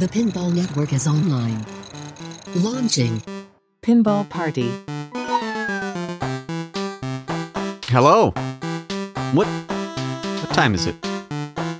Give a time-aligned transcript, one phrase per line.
[0.00, 1.62] The Pinball Network is online.
[2.54, 3.22] Launching.
[3.82, 4.70] Pinball Party.
[7.88, 8.30] Hello.
[9.34, 10.96] What what time is it?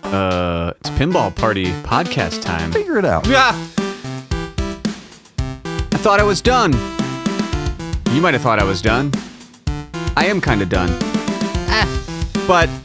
[0.05, 2.71] Uh, it's Pinball Party podcast time.
[2.73, 3.27] Figure it out.
[3.27, 3.53] Yeah.
[5.39, 6.75] I thought I was done.
[8.15, 9.12] You might have thought I was done.
[10.15, 10.91] I am kind of done.
[11.71, 11.87] Ah.
[12.47, 12.80] But th-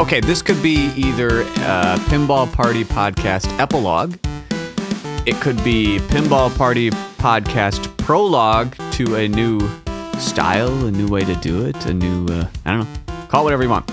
[0.00, 4.16] okay, this could be either uh, Pinball Party podcast epilogue.
[5.26, 9.60] It could be Pinball Party podcast prologue to a new
[10.18, 13.44] style, a new way to do it, a new uh, I don't know, call it
[13.44, 13.86] whatever you want.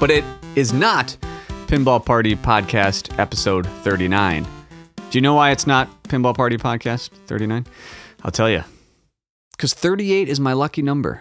[0.00, 0.24] But it
[0.56, 1.18] is not
[1.66, 4.44] Pinball Party podcast episode 39.
[5.10, 7.66] Do you know why it's not Pinball Party podcast 39?
[8.22, 8.64] I'll tell you.
[9.52, 11.20] Because 38 is my lucky number.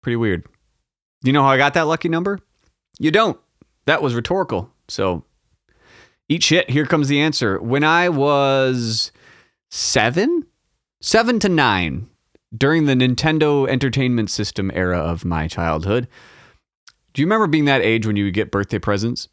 [0.00, 0.46] Pretty weird.
[1.24, 2.38] You know how I got that lucky number?
[2.98, 3.38] You don't.
[3.86, 4.70] That was rhetorical.
[4.88, 5.24] So
[6.28, 6.70] eat shit.
[6.70, 7.60] Here comes the answer.
[7.60, 9.12] When I was
[9.70, 10.46] seven,
[11.00, 12.08] seven to nine,
[12.56, 16.08] during the Nintendo Entertainment System era of my childhood,
[17.12, 19.28] do you remember being that age when you would get birthday presents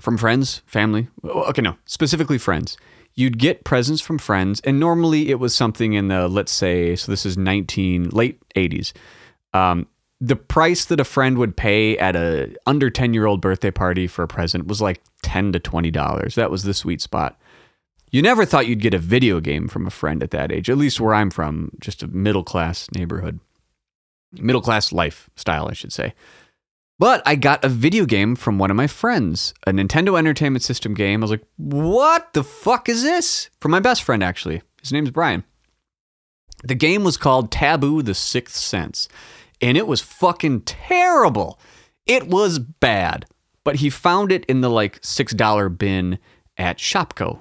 [0.00, 1.08] from friends, family?
[1.24, 2.76] Okay, no, specifically friends.
[3.14, 7.10] You'd get presents from friends, and normally it was something in the let's say, so
[7.10, 8.92] this is 19 late 80s.
[9.52, 9.88] Um,
[10.20, 14.06] the price that a friend would pay at a under 10 year old birthday party
[14.06, 16.34] for a present was like 10 to 20 dollars.
[16.34, 17.40] That was the sweet spot.
[18.10, 20.78] You never thought you'd get a video game from a friend at that age, at
[20.78, 23.38] least where I'm from, just a middle class neighborhood.
[24.32, 26.14] Middle class lifestyle, I should say.
[26.98, 30.94] But I got a video game from one of my friends, a Nintendo Entertainment System
[30.94, 31.22] game.
[31.22, 33.50] I was like, what the fuck is this?
[33.60, 34.62] From my best friend, actually.
[34.82, 35.44] His name's Brian.
[36.64, 39.08] The game was called Taboo the Sixth Sense,
[39.60, 41.58] and it was fucking terrible.
[42.06, 43.26] It was bad,
[43.64, 46.18] but he found it in the like $6 bin
[46.56, 47.40] at Shopko.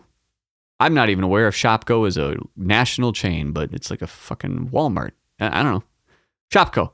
[0.79, 4.69] I'm not even aware if Shopko is a national chain, but it's like a fucking
[4.69, 5.11] Walmart.
[5.39, 5.83] I don't know.
[6.51, 6.91] Shopko.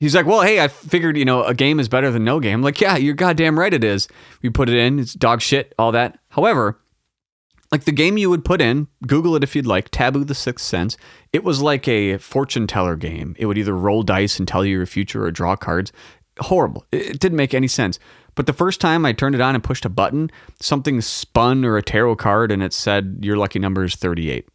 [0.00, 2.56] He's like, well, hey, I figured, you know, a game is better than no game.
[2.56, 4.08] I'm like, yeah, you're goddamn right it is.
[4.42, 6.18] We put it in, it's dog shit, all that.
[6.28, 6.78] However,
[7.74, 10.64] like the game you would put in, Google it if you'd like, Taboo the Sixth
[10.64, 10.96] Sense.
[11.32, 13.34] It was like a fortune teller game.
[13.36, 15.90] It would either roll dice and tell you your future or draw cards.
[16.38, 16.86] Horrible.
[16.92, 17.98] It didn't make any sense.
[18.36, 20.30] But the first time I turned it on and pushed a button,
[20.60, 24.48] something spun or a tarot card and it said your lucky number is 38.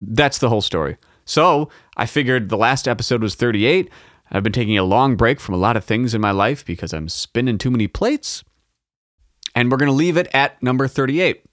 [0.00, 0.96] That's the whole story.
[1.26, 3.90] So I figured the last episode was 38.
[4.30, 6.94] I've been taking a long break from a lot of things in my life because
[6.94, 8.42] I'm spinning too many plates.
[9.54, 11.44] And we're going to leave it at number 38.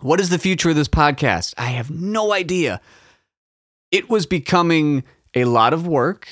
[0.00, 1.54] What is the future of this podcast?
[1.56, 2.80] I have no idea.
[3.90, 6.28] It was becoming a lot of work.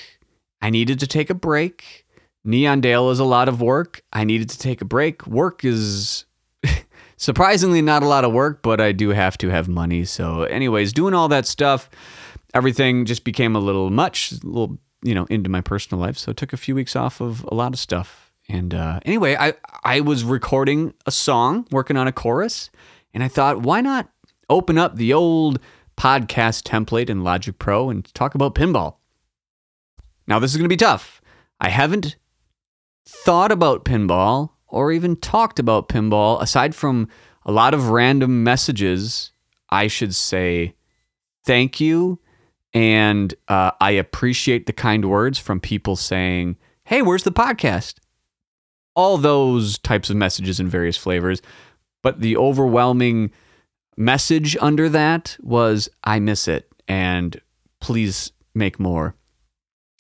[0.61, 2.06] I needed to take a break.
[2.45, 4.03] Neon Dale is a lot of work.
[4.12, 5.27] I needed to take a break.
[5.27, 6.25] Work is
[7.17, 10.05] surprisingly not a lot of work, but I do have to have money.
[10.05, 11.89] So, anyways, doing all that stuff,
[12.53, 16.19] everything just became a little much, a little, you know, into my personal life.
[16.19, 18.33] So, I took a few weeks off of a lot of stuff.
[18.49, 22.71] And uh, anyway, I I was recording a song, working on a chorus,
[23.15, 24.11] and I thought, why not
[24.49, 25.59] open up the old
[25.97, 28.97] podcast template in Logic Pro and talk about pinball?
[30.27, 31.21] Now, this is going to be tough.
[31.61, 32.17] I haven't
[33.06, 37.09] thought about pinball or even talked about pinball aside from
[37.45, 39.33] a lot of random messages.
[39.71, 40.75] I should say
[41.45, 42.21] thank you.
[42.75, 47.97] And uh, I appreciate the kind words from people saying, hey, where's the podcast?
[48.95, 51.43] All those types of messages in various flavors.
[52.03, 53.31] But the overwhelming
[53.97, 56.69] message under that was, I miss it.
[56.89, 57.41] And
[57.81, 59.15] please make more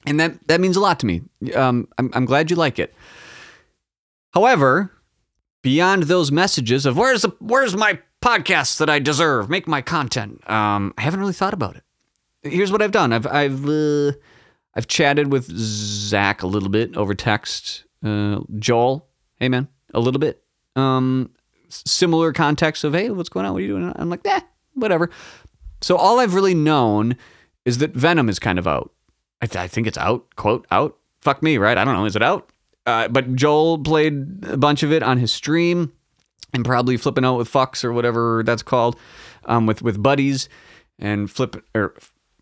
[0.06, 1.22] and that that means a lot to me.
[1.54, 2.94] Um, I'm I'm glad you like it.
[4.34, 4.90] However,
[5.62, 10.48] beyond those messages of where's the where's my podcast that I deserve, make my content,
[10.50, 11.84] um, I haven't really thought about it.
[12.42, 13.12] Here's what I've done.
[13.12, 14.12] I've I've uh,
[14.74, 17.84] I've chatted with Zach a little bit over text.
[18.04, 20.42] Uh, Joel, hey man, a little bit.
[20.74, 21.30] Um,
[21.72, 23.52] similar context of hey, what's going on?
[23.52, 23.92] What are you doing?
[23.96, 24.40] I'm like, eh,
[24.74, 25.10] whatever.
[25.80, 27.16] So all I've really known
[27.64, 28.92] is that Venom is kind of out.
[29.40, 30.36] I, th- I think it's out.
[30.36, 30.96] Quote out.
[31.20, 31.76] Fuck me, right?
[31.76, 32.04] I don't know.
[32.04, 32.48] Is it out?
[32.86, 35.92] Uh, but Joel played a bunch of it on his stream,
[36.52, 38.96] and probably flipping out with fucks or whatever that's called,
[39.44, 40.48] um, with with buddies,
[40.98, 41.94] and flip or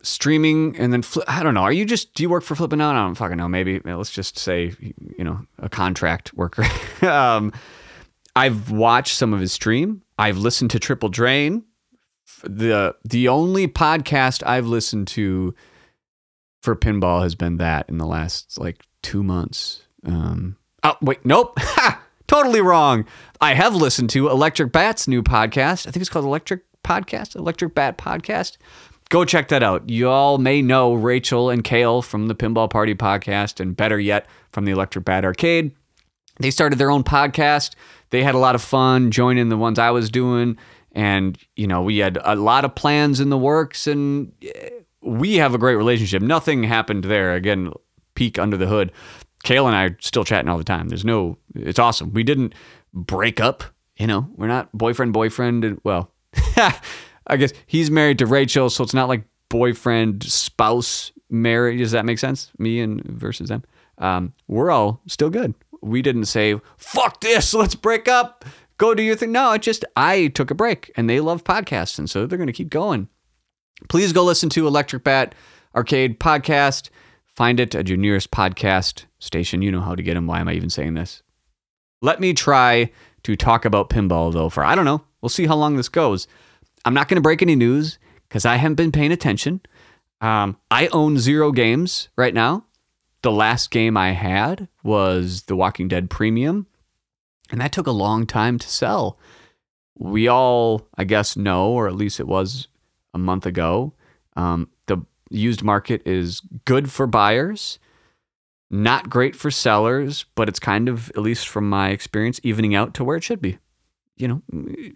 [0.03, 1.63] streaming, and then fli I don't know.
[1.63, 2.97] Are you just do you work for flipping out?
[2.97, 3.49] I don't fucking know.
[3.49, 4.75] Maybe let's just say
[5.17, 6.65] you know a contract worker.
[7.03, 7.53] um,
[8.37, 10.03] I've watched some of his stream.
[10.19, 11.65] I've listened to Triple Drain.
[12.45, 15.55] The the only podcast I've listened to
[16.63, 19.83] for pinball has been that in the last like two months.
[20.05, 22.03] Um, oh wait, nope, Ha!
[22.27, 23.05] totally wrong.
[23.41, 25.87] I have listened to Electric Bat's new podcast.
[25.87, 28.57] I think it's called Electric Podcast, Electric Bat Podcast.
[29.11, 29.91] Go check that out.
[29.91, 34.27] You all may know Rachel and Kale from the Pinball Party podcast, and better yet,
[34.53, 35.73] from the Electric Bat Arcade.
[36.41, 37.75] They started their own podcast.
[38.11, 40.59] They had a lot of fun joining the ones I was doing.
[40.93, 44.71] And, you know, we had a lot of plans in the works, and eh,
[45.03, 46.21] we have a great relationship.
[46.23, 47.35] Nothing happened there.
[47.35, 47.73] Again,
[48.15, 48.91] peek under the hood.
[49.45, 50.89] Kale and I are still chatting all the time.
[50.89, 52.13] There's no, it's awesome.
[52.13, 52.55] We didn't
[52.93, 53.63] break up.
[53.97, 55.65] You know, we're not boyfriend, boyfriend.
[55.65, 56.11] And, well,
[57.27, 61.79] I guess he's married to Rachel, so it's not like boyfriend, spouse marriage.
[61.79, 62.51] Does that make sense?
[62.59, 63.63] Me and versus them.
[63.99, 65.55] Um, we're all still good.
[65.83, 68.45] We didn't say, fuck this, let's break up,
[68.79, 69.33] go do your thing.
[69.33, 71.99] No, it just, I took a break and they love podcasts.
[71.99, 73.09] And so they're going to keep going.
[73.89, 75.35] Please go listen to Electric Bat
[75.75, 76.91] Arcade Podcast.
[77.35, 79.63] Find it at your nearest podcast station.
[79.63, 80.27] You know how to get them.
[80.27, 81.23] Why am I even saying this?
[82.03, 82.91] Let me try
[83.23, 85.05] to talk about pinball, though, for I don't know.
[85.21, 86.27] We'll see how long this goes.
[86.85, 87.99] I'm not going to break any news
[88.29, 89.61] because I haven't been paying attention.
[90.21, 92.65] Um, I own zero games right now.
[93.23, 96.67] The last game I had was The Walking Dead Premium,
[97.51, 99.19] and that took a long time to sell.
[99.99, 102.69] We all, I guess, know, or at least it was
[103.13, 103.93] a month ago.
[104.37, 107.79] Um, the used market is good for buyers,
[108.71, 112.95] not great for sellers, but it's kind of, at least from my experience, evening out
[112.95, 113.59] to where it should be.
[114.17, 114.43] You know,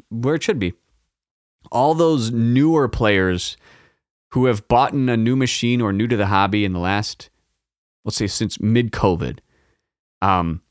[0.08, 0.74] where it should be.
[1.70, 3.56] All those newer players
[4.30, 7.30] who have bought a new machine or new to the hobby in the last,
[8.04, 9.38] let's say, since mid COVID,
[10.22, 10.62] um,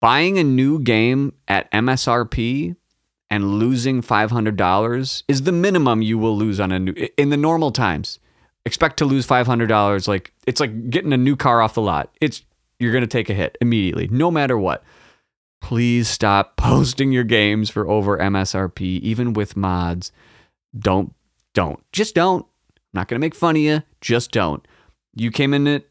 [0.00, 2.76] buying a new game at MSRP
[3.30, 7.70] and losing $500 is the minimum you will lose on a new in the normal
[7.70, 8.18] times.
[8.64, 12.14] Expect to lose $500 like it's like getting a new car off the lot.
[12.20, 12.42] It's
[12.78, 14.82] you're going to take a hit immediately no matter what.
[15.60, 20.12] Please stop posting your games for over msrp even with mods.
[20.78, 21.14] Don't
[21.54, 21.80] don't.
[21.92, 22.46] Just don't.
[22.76, 23.82] I'm not going to make fun of you.
[24.00, 24.66] Just don't.
[25.14, 25.90] You came in it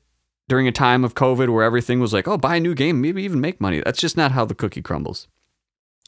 [0.50, 3.24] during a time of covid where everything was like oh buy a new game maybe
[3.24, 5.28] even make money that's just not how the cookie crumbles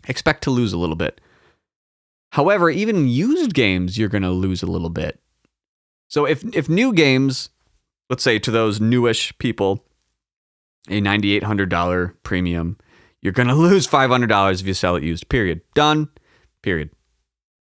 [0.07, 1.19] expect to lose a little bit.
[2.31, 5.19] However, even used games, you're going to lose a little bit.
[6.07, 7.49] So if if new games,
[8.09, 9.85] let's say to those newish people,
[10.87, 12.77] a $9800 premium,
[13.21, 15.29] you're going to lose $500 if you sell it used.
[15.29, 15.61] Period.
[15.73, 16.09] Done.
[16.61, 16.91] Period.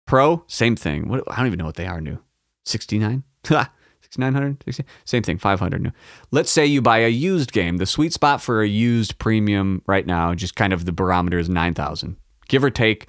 [0.06, 1.08] Pro, same thing.
[1.08, 2.20] What, I don't even know what they are new.
[2.66, 3.24] 69?
[4.16, 5.92] 6900 same thing 500 new
[6.32, 10.06] let's say you buy a used game the sweet spot for a used premium right
[10.06, 12.18] now just kind of the barometer is 9000
[12.48, 13.08] give or take.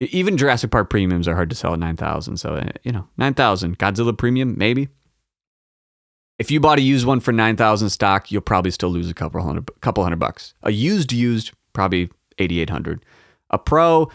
[0.00, 2.36] Even Jurassic Park premiums are hard to sell at 9,000.
[2.36, 3.78] So, uh, you know, 9,000.
[3.78, 4.88] Godzilla premium, maybe.
[6.38, 9.40] If you bought a used one for 9,000 stock, you'll probably still lose a couple
[9.40, 10.52] hundred, couple hundred bucks.
[10.62, 13.04] A used, used, probably 8,800.
[13.50, 14.10] A pro,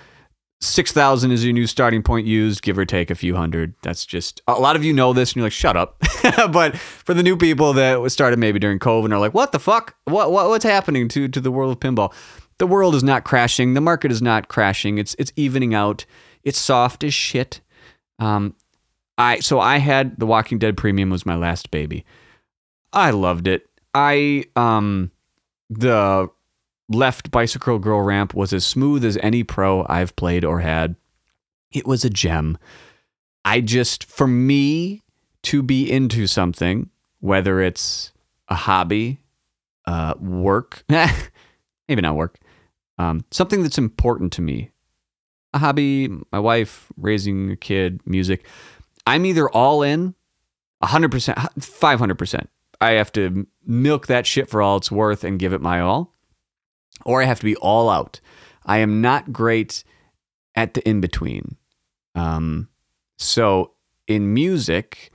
[0.61, 3.73] 6,000 is your new starting point used, give or take a few hundred.
[3.81, 6.01] That's just, a lot of you know this and you're like, shut up.
[6.51, 9.59] but for the new people that started maybe during COVID and are like, what the
[9.59, 9.95] fuck?
[10.05, 12.13] What, what, what's happening to, to the world of pinball?
[12.61, 13.73] the world is not crashing.
[13.73, 14.99] The market is not crashing.
[14.99, 16.05] It's it's evening out.
[16.43, 17.59] It's soft as shit.
[18.19, 18.55] Um,
[19.17, 22.05] I so I had the Walking Dead Premium was my last baby.
[22.93, 23.67] I loved it.
[23.95, 25.09] I um
[25.71, 26.29] the
[26.93, 30.95] left bicycle girl ramp was as smooth as any pro I've played or had.
[31.71, 32.57] It was a gem.
[33.45, 35.01] I just for me
[35.43, 38.12] to be into something, whether it's
[38.48, 39.19] a hobby,
[39.86, 42.38] uh, work, maybe not work,
[42.98, 44.71] um, something that's important to me
[45.53, 48.45] a hobby, my wife, raising a kid, music.
[49.05, 50.15] I'm either all in
[50.83, 51.10] 100%,
[51.60, 52.48] 500%.
[52.79, 56.13] I have to milk that shit for all it's worth and give it my all,
[57.05, 58.20] or I have to be all out.
[58.65, 59.84] I am not great
[60.55, 61.55] at the in between.
[62.15, 62.67] Um,
[63.17, 63.72] so
[64.08, 65.12] in music,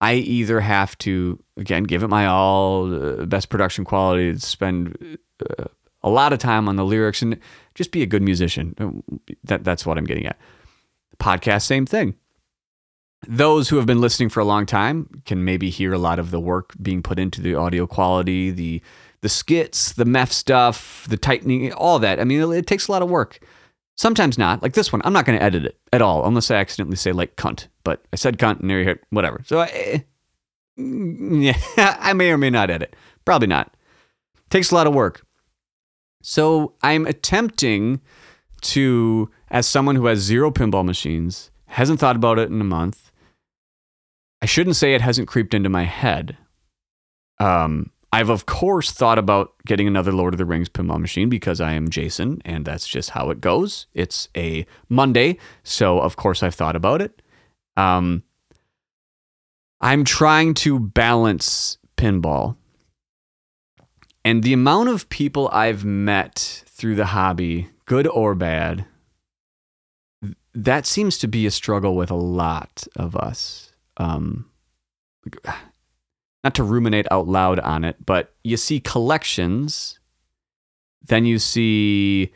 [0.00, 5.18] I either have to again give it my all, uh, best production quality, spend
[5.58, 5.64] uh,
[6.02, 7.38] a lot of time on the lyrics and
[7.74, 8.74] just be a good musician.
[9.44, 10.38] That, that's what I'm getting at.
[11.18, 12.14] Podcast, same thing.
[13.26, 16.30] Those who have been listening for a long time can maybe hear a lot of
[16.30, 18.80] the work being put into the audio quality, the
[19.20, 22.20] the skits, the meth stuff, the tightening, all that.
[22.20, 23.40] I mean, it, it takes a lot of work.
[23.96, 24.62] Sometimes not.
[24.62, 27.12] Like this one, I'm not going to edit it at all unless I accidentally say
[27.12, 27.66] like cunt.
[27.82, 29.42] But I said cunt and there you hear whatever.
[29.44, 30.04] So I,
[30.76, 32.94] yeah, I may or may not edit.
[33.24, 33.74] Probably not.
[34.50, 35.26] Takes a lot of work.
[36.22, 38.00] So I'm attempting
[38.60, 43.10] to, as someone who has zero pinball machines, hasn't thought about it in a month.
[44.40, 46.36] I shouldn't say it hasn't creeped into my head.
[47.40, 51.60] Um, I've of course thought about getting another Lord of the Rings pinball machine because
[51.60, 53.86] I am Jason, and that's just how it goes.
[53.92, 57.20] It's a Monday, so of course I've thought about it.
[57.76, 58.22] Um,
[59.80, 62.56] I'm trying to balance pinball,
[64.24, 68.86] and the amount of people I've met through the hobby, good or bad,
[70.54, 73.72] that seems to be a struggle with a lot of us.
[73.98, 74.50] Um,
[76.44, 79.98] not to ruminate out loud on it, but you see collections,
[81.04, 82.32] then you see,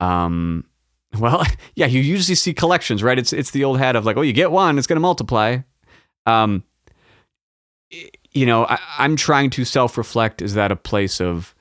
[0.00, 0.64] um,
[1.18, 1.44] well,
[1.74, 3.18] yeah, you usually see collections, right?
[3.18, 5.58] It's it's the old hat of like, oh, you get one, it's going to multiply.
[6.26, 6.64] Um,
[8.32, 10.42] you know, I, I'm trying to self reflect.
[10.42, 11.54] Is that a place of,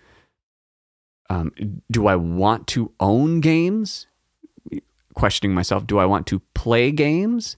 [1.29, 1.51] um,
[1.91, 4.07] do I want to own games?
[5.13, 7.55] Questioning myself, do I want to play games?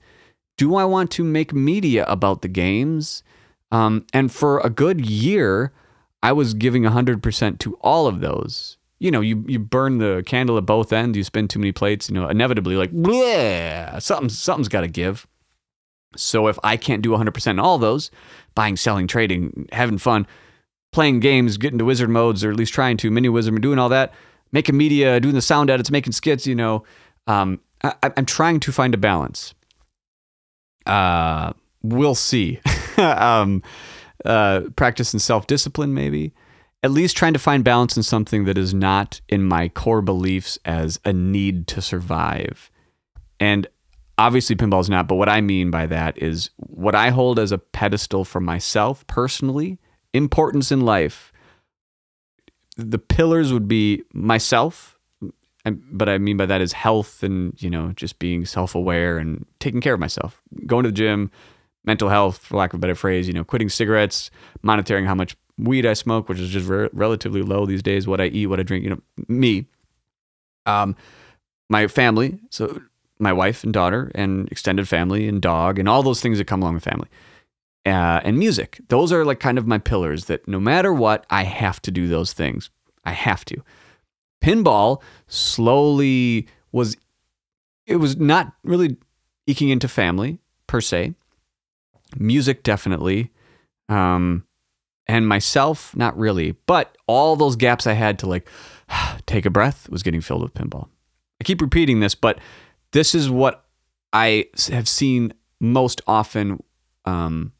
[0.58, 3.24] Do I want to make media about the games?
[3.72, 5.74] Um, and for a good year,
[6.24, 8.77] I was giving 100% to all of those.
[9.00, 12.10] You know, you, you burn the candle at both ends, you spin too many plates,
[12.10, 15.27] you know, inevitably, like, bleh, something, something's got to give.
[16.15, 18.10] So if I can't do 100% in all those,
[18.55, 20.25] buying, selling, trading, having fun,
[20.93, 23.89] playing games, getting to wizard modes, or at least trying to, mini wizard, doing all
[23.89, 24.13] that,
[24.51, 26.84] making media, doing the sound edits, making skits, you know,
[27.27, 29.53] um, I, I'm trying to find a balance.
[30.86, 31.53] Uh,
[31.84, 32.60] we'll see.
[33.04, 33.62] um,
[34.24, 36.34] uh, practice and self discipline, maybe.
[36.84, 40.60] At least trying to find balance in something that is not in my core beliefs
[40.66, 42.70] as a need to survive.
[43.40, 43.68] And
[44.18, 47.52] obviously, pinball is not, but what I mean by that is what I hold as
[47.52, 49.80] a pedestal for myself personally,
[50.14, 51.34] importance in life.
[52.78, 55.00] The pillars would be myself,
[55.66, 59.46] but I mean by that is health and, you know, just being self aware and
[59.60, 61.32] taking care of myself, going to the gym,
[61.86, 65.36] mental health, for lack of a better phrase, you know, quitting cigarettes, monitoring how much
[65.58, 68.60] weed I smoke, which is just re- relatively low these days, what I eat, what
[68.60, 69.68] I drink, you know, me.
[70.65, 70.96] Um,
[71.70, 72.82] my family, so
[73.20, 76.62] my wife and daughter and extended family and dog and all those things that come
[76.62, 77.08] along with family.
[77.86, 78.82] Uh, and music.
[78.89, 82.08] Those are like kind of my pillars that no matter what, I have to do
[82.08, 82.70] those things.
[83.04, 83.63] I have to.
[84.44, 86.98] Pinball slowly was,
[87.86, 88.98] it was not really
[89.46, 91.13] eking into family per se
[92.19, 93.31] music definitely.
[93.89, 94.45] Um
[95.07, 96.51] and myself not really.
[96.65, 98.48] But all those gaps i had to like
[99.25, 100.89] take a breath was getting filled with pinball.
[101.39, 102.39] I keep repeating this but
[102.91, 103.65] this is what
[104.13, 106.62] I have seen most often
[107.05, 107.51] um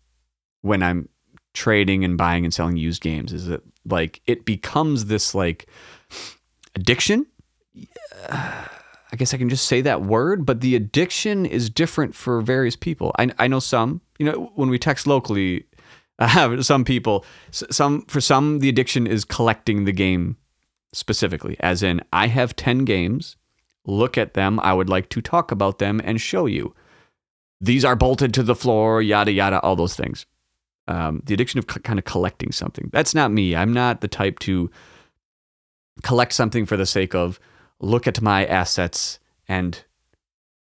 [0.62, 1.08] when i'm
[1.54, 5.68] trading and buying and selling used games is that like it becomes this like
[6.76, 7.26] addiction.
[8.30, 12.76] I guess I can just say that word, but the addiction is different for various
[12.76, 13.14] people.
[13.18, 15.66] I, I know some, you know, when we text locally,
[16.20, 20.38] uh, some people, some for some, the addiction is collecting the game
[20.94, 23.36] specifically, as in, I have 10 games,
[23.86, 26.74] look at them, I would like to talk about them and show you.
[27.60, 30.26] These are bolted to the floor, yada, yada, all those things.
[30.88, 32.90] Um, the addiction of c- kind of collecting something.
[32.94, 33.56] That's not me.
[33.56, 34.70] I'm not the type to
[36.04, 37.40] collect something for the sake of
[37.80, 39.84] look at my assets and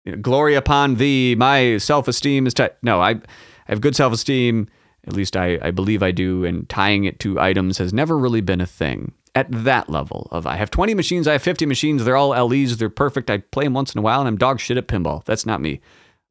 [0.08, 1.34] you know, glory upon thee.
[1.36, 2.72] My self esteem is tight.
[2.82, 3.20] No, I, I
[3.66, 4.66] have good self esteem.
[5.06, 6.46] At least I, I believe I do.
[6.46, 10.28] And tying it to items has never really been a thing at that level.
[10.30, 12.04] Of I have 20 machines, I have 50 machines.
[12.04, 12.78] They're all LEs.
[12.78, 13.30] They're perfect.
[13.30, 15.24] I play them once in a while, and I'm dog shit at pinball.
[15.26, 15.80] That's not me.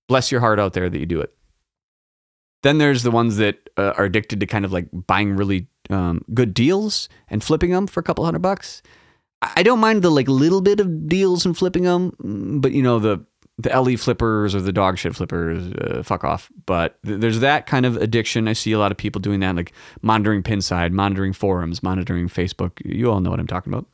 [0.07, 1.33] Bless your heart out there that you do it.
[2.63, 6.25] Then there's the ones that uh, are addicted to kind of like buying really um,
[6.33, 8.81] good deals and flipping them for a couple hundred bucks.
[9.41, 12.97] I don't mind the like little bit of deals and flipping them, but you know
[12.97, 13.23] the
[13.57, 16.49] the LE flippers or the dog shit flippers, uh, fuck off.
[16.65, 18.47] But th- there's that kind of addiction.
[18.47, 22.73] I see a lot of people doing that, like monitoring Pinside, monitoring forums, monitoring Facebook.
[22.85, 23.87] You all know what I'm talking about.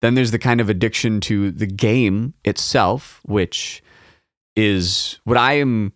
[0.00, 3.82] Then there's the kind of addiction to the game itself, which
[4.56, 5.92] is what I am,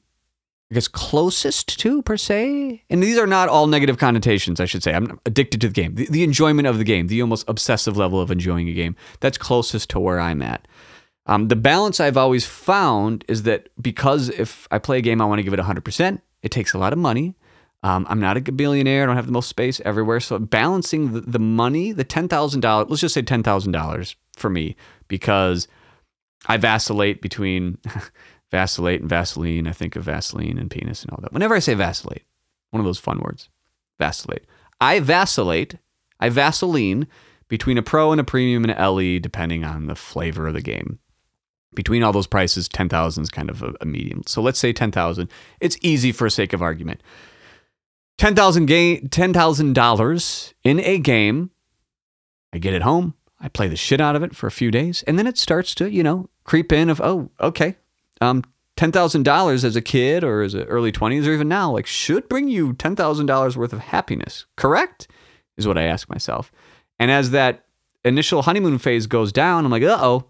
[0.70, 2.82] I guess, closest to per se.
[2.90, 4.92] And these are not all negative connotations, I should say.
[4.92, 8.20] I'm addicted to the game, the, the enjoyment of the game, the almost obsessive level
[8.20, 8.96] of enjoying a game.
[9.20, 10.66] That's closest to where I'm at.
[11.26, 15.24] Um, the balance I've always found is that because if I play a game, I
[15.24, 17.34] want to give it 100%, it takes a lot of money.
[17.82, 19.02] Um, I'm not a billionaire.
[19.02, 20.20] I don't have the most space everywhere.
[20.20, 24.76] So balancing the, the money, the $10,000, let's just say $10,000 for me,
[25.08, 25.68] because
[26.46, 27.78] I vacillate between
[28.50, 29.66] vacillate and Vaseline.
[29.66, 31.32] I think of Vaseline and penis and all that.
[31.32, 32.22] Whenever I say vacillate,
[32.70, 33.48] one of those fun words,
[33.98, 34.44] vacillate.
[34.80, 35.76] I vacillate,
[36.20, 37.06] I Vaseline
[37.48, 40.62] between a pro and a premium and an LE, depending on the flavor of the
[40.62, 40.98] game.
[41.74, 44.22] Between all those prices, 10,000 is kind of a, a medium.
[44.26, 45.28] So let's say 10,000.
[45.60, 47.02] It's easy for sake of argument.
[48.18, 51.50] ten thousand game, ten thousand dollars in a game.
[52.52, 53.14] I get it home.
[53.40, 55.74] I play the shit out of it for a few days, and then it starts
[55.76, 57.76] to, you know, creep in of, oh, okay,
[58.20, 58.44] um,
[58.76, 61.86] ten thousand dollars as a kid or as a early twenties or even now, like,
[61.86, 64.46] should bring you ten thousand dollars worth of happiness.
[64.56, 65.08] Correct?
[65.56, 66.50] Is what I ask myself.
[66.98, 67.64] And as that
[68.04, 70.26] initial honeymoon phase goes down, I'm like, uh oh,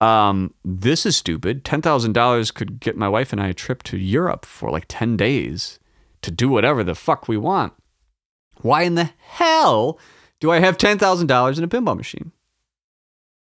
[0.00, 1.64] um, this is stupid.
[1.64, 4.86] Ten thousand dollars could get my wife and I a trip to Europe for like
[4.88, 5.78] ten days
[6.22, 7.72] to do whatever the fuck we want.
[8.60, 9.98] Why in the hell
[10.40, 12.32] do I have ten thousand dollars in a pinball machine?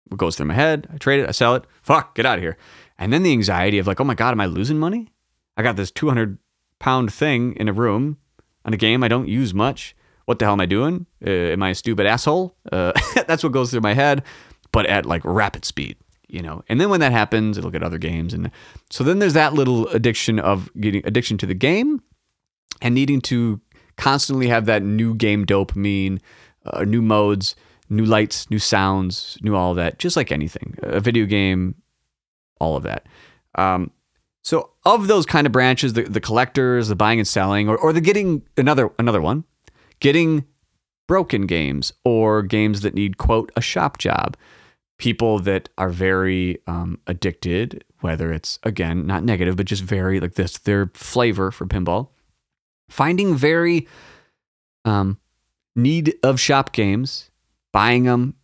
[0.07, 0.87] What goes through my head?
[0.91, 1.65] I trade it, I sell it.
[1.83, 2.57] Fuck, get out of here.
[2.97, 5.07] And then the anxiety of like, oh my god, am I losing money?
[5.55, 6.39] I got this two hundred
[6.79, 8.17] pound thing in a room
[8.65, 9.95] on a game I don't use much.
[10.25, 11.05] What the hell am I doing?
[11.25, 12.55] Uh, am I a stupid asshole?
[12.71, 12.91] Uh,
[13.27, 14.23] that's what goes through my head,
[14.71, 15.97] but at like rapid speed
[16.29, 16.63] you know?
[16.69, 18.33] And then when that happens it'll get other games.
[18.33, 18.51] And
[18.89, 22.01] so then there's that little addiction of getting addiction to the game
[22.81, 23.59] and needing to
[23.97, 26.19] constantly have that new game dopamine
[26.65, 27.55] uh, new modes
[27.89, 31.75] new lights new sounds new all that just like anything a video game
[32.59, 33.05] all of that.
[33.55, 33.91] Um,
[34.43, 37.91] so of those kind of branches the, the collectors the buying and selling or, or
[37.93, 39.43] the getting another another one
[39.99, 40.45] getting
[41.07, 44.37] broken games or games that need quote a shop job
[44.99, 50.35] people that are very um, addicted, whether it's again not negative, but just very like
[50.35, 52.09] this their flavor for pinball,
[52.89, 53.87] finding very
[54.85, 55.17] um,
[55.75, 57.31] need of shop games,
[57.71, 58.35] buying them,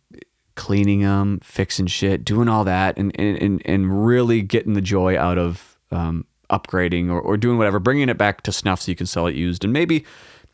[0.56, 5.38] cleaning them, fixing shit, doing all that, and and and really getting the joy out
[5.38, 9.06] of um, upgrading or, or doing whatever, bringing it back to snuff so you can
[9.06, 10.04] sell it used and maybe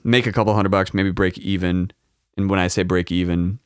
[0.04, 1.90] make a couple hundred bucks, maybe break even.
[2.36, 3.58] And when I say break even,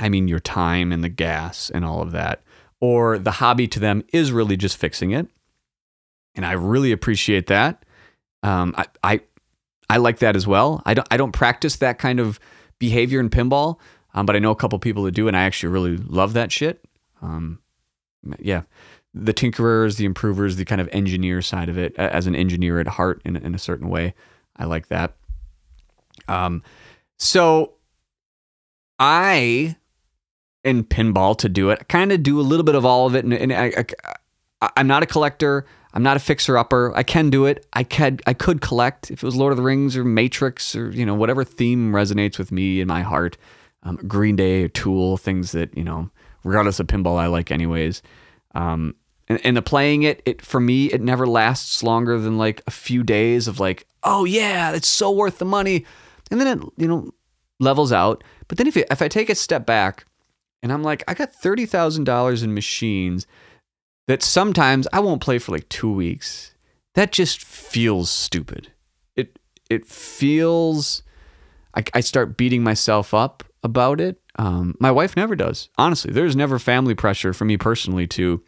[0.00, 2.42] I mean your time and the gas and all of that.
[2.80, 5.28] Or the hobby to them is really just fixing it.
[6.34, 7.84] And I really appreciate that.
[8.42, 9.20] Um, I, I,
[9.90, 10.82] I like that as well.
[10.86, 12.40] I don't, I don't practice that kind of
[12.78, 13.78] behavior in pinball,
[14.14, 16.50] um, but I know a couple people that do, and I actually really love that
[16.50, 16.82] shit.
[17.20, 17.58] Um,
[18.38, 18.62] yeah,
[19.12, 22.86] the tinkerers, the improvers, the kind of engineer side of it, as an engineer at
[22.86, 24.14] heart in, in a certain way,
[24.56, 25.16] I like that.
[26.28, 26.62] Um,
[27.18, 27.74] so
[28.98, 29.76] I
[30.64, 31.78] in pinball to do it.
[31.80, 33.84] I kind of do a little bit of all of it, and, and I,
[34.62, 35.66] I, I'm not a collector.
[35.92, 36.94] I'm not a fixer upper.
[36.94, 37.66] I can do it.
[37.72, 40.90] I could I could collect if it was Lord of the Rings or Matrix or
[40.90, 43.36] you know whatever theme resonates with me in my heart.
[43.82, 46.10] Um, Green Day or Tool, things that you know,
[46.44, 48.02] regardless of pinball, I like anyways.
[48.54, 48.94] Um,
[49.28, 52.70] and, and the playing it, it for me, it never lasts longer than like a
[52.70, 55.84] few days of like, oh yeah, it's so worth the money,
[56.30, 57.10] and then it you know
[57.58, 58.22] levels out.
[58.46, 60.04] But then if it, if I take a step back
[60.62, 63.26] and I'm like, I got $30,000 in machines
[64.08, 66.54] that sometimes I won't play for like two weeks.
[66.94, 68.72] That just feels stupid.
[69.16, 69.38] It,
[69.70, 71.02] it feels,
[71.74, 74.20] I, I start beating myself up about it.
[74.36, 75.68] Um, my wife never does.
[75.78, 78.42] Honestly, there's never family pressure for me personally to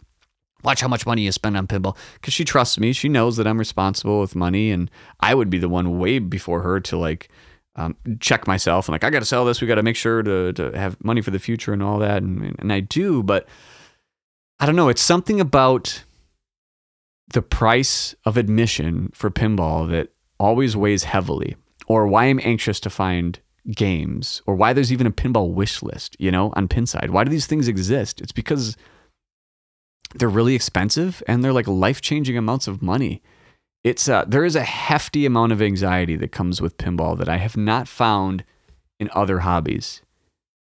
[0.62, 2.92] watch how much money you spend on pinball because she trusts me.
[2.92, 6.62] She knows that I'm responsible with money, and I would be the one way before
[6.62, 7.29] her to like
[7.76, 9.61] um, check myself and like I got to sell this.
[9.61, 12.22] We got to make sure to to have money for the future and all that,
[12.22, 13.48] and and I do, but
[14.61, 14.88] I don't know.
[14.88, 16.04] It's something about
[17.32, 20.08] the price of admission for pinball that
[20.38, 21.56] always weighs heavily,
[21.87, 23.40] or why I'm anxious to find
[23.74, 26.16] games, or why there's even a pinball wish list.
[26.18, 28.20] You know, on Pinside, why do these things exist?
[28.20, 28.76] It's because
[30.14, 33.22] they're really expensive and they're like life changing amounts of money
[33.85, 37.38] it's uh, there is a hefty amount of anxiety that comes with pinball that I
[37.38, 38.45] have not found
[39.01, 40.03] in other hobbies.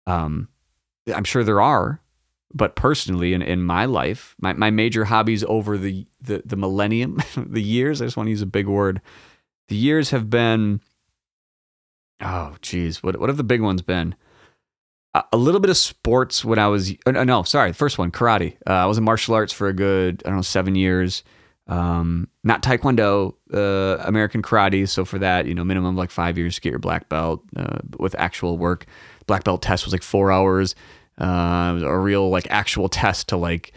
[0.06, 0.48] Um,
[1.12, 2.00] I'm sure there are,
[2.54, 7.18] but personally, in, in my life, my, my major hobbies over the, the, the millennium,
[7.36, 9.00] the years, I just want to use a big word.
[9.68, 10.80] The years have been,
[12.20, 14.14] oh, geez, what, what have the big ones been?
[15.14, 18.10] A, a little bit of sports when I was, uh, no, sorry, the first one,
[18.10, 18.56] karate.
[18.66, 21.24] Uh, I was in martial arts for a good, I don't know, seven years
[21.70, 24.88] um, not taekwondo, uh, American karate.
[24.88, 27.78] So for that, you know, minimum like five years to get your black belt uh,
[27.98, 28.86] with actual work.
[29.26, 30.74] Black belt test was like four hours.
[31.18, 33.72] Uh, a real like actual test to like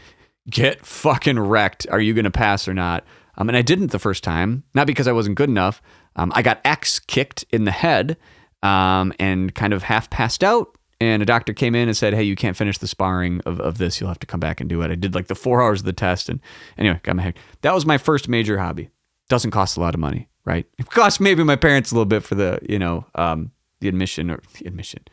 [0.50, 1.86] get fucking wrecked.
[1.92, 3.06] Are you gonna pass or not?
[3.38, 5.82] Um, and I didn't the first time, not because I wasn't good enough.
[6.16, 8.18] Um, I got X kicked in the head
[8.64, 12.24] um, and kind of half passed out and a doctor came in and said, "Hey,
[12.24, 14.00] you can't finish the sparring of, of this.
[14.00, 15.86] You'll have to come back and do it." I did like the four hours of
[15.86, 16.40] the test, and
[16.78, 17.36] anyway, got my head.
[17.62, 18.90] That was my first major hobby.
[19.30, 20.66] Doesn't cost a lot of money, right?
[20.78, 24.30] It costs maybe my parents a little bit for the you know um, the admission
[24.32, 25.04] or the admission,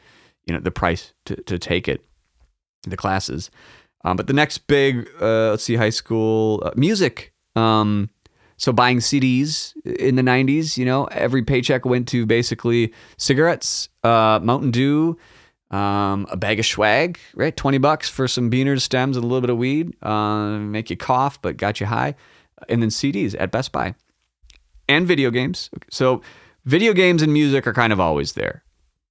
[0.47, 2.05] you know, the price to to take it,
[2.83, 3.51] the classes.
[4.05, 7.33] Um, but the next big, uh, let's see, high school uh, music.
[7.55, 8.09] Um,
[8.57, 14.39] So buying CDs in the 90s, you know, every paycheck went to basically cigarettes, uh,
[14.43, 15.17] Mountain Dew,
[15.71, 17.57] um, a bag of swag, right?
[17.57, 19.95] 20 bucks for some beaners, stems, and a little bit of weed.
[20.03, 22.15] Uh, make you cough, but got you high.
[22.69, 23.95] And then CDs at Best Buy
[24.89, 25.71] and video games.
[25.91, 26.23] So
[26.65, 28.65] video games and music are kind of always there.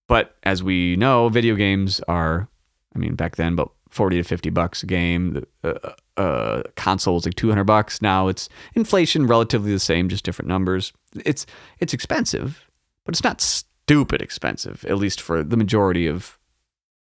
[0.07, 2.47] But as we know, video games are,
[2.95, 5.45] I mean, back then, but 40 to 50 bucks a game.
[5.61, 8.01] The uh, uh, console was like 200 bucks.
[8.01, 10.93] Now it's inflation relatively the same, just different numbers.
[11.25, 11.45] It's
[11.79, 12.65] it's expensive,
[13.05, 16.37] but it's not stupid expensive, at least for the majority of,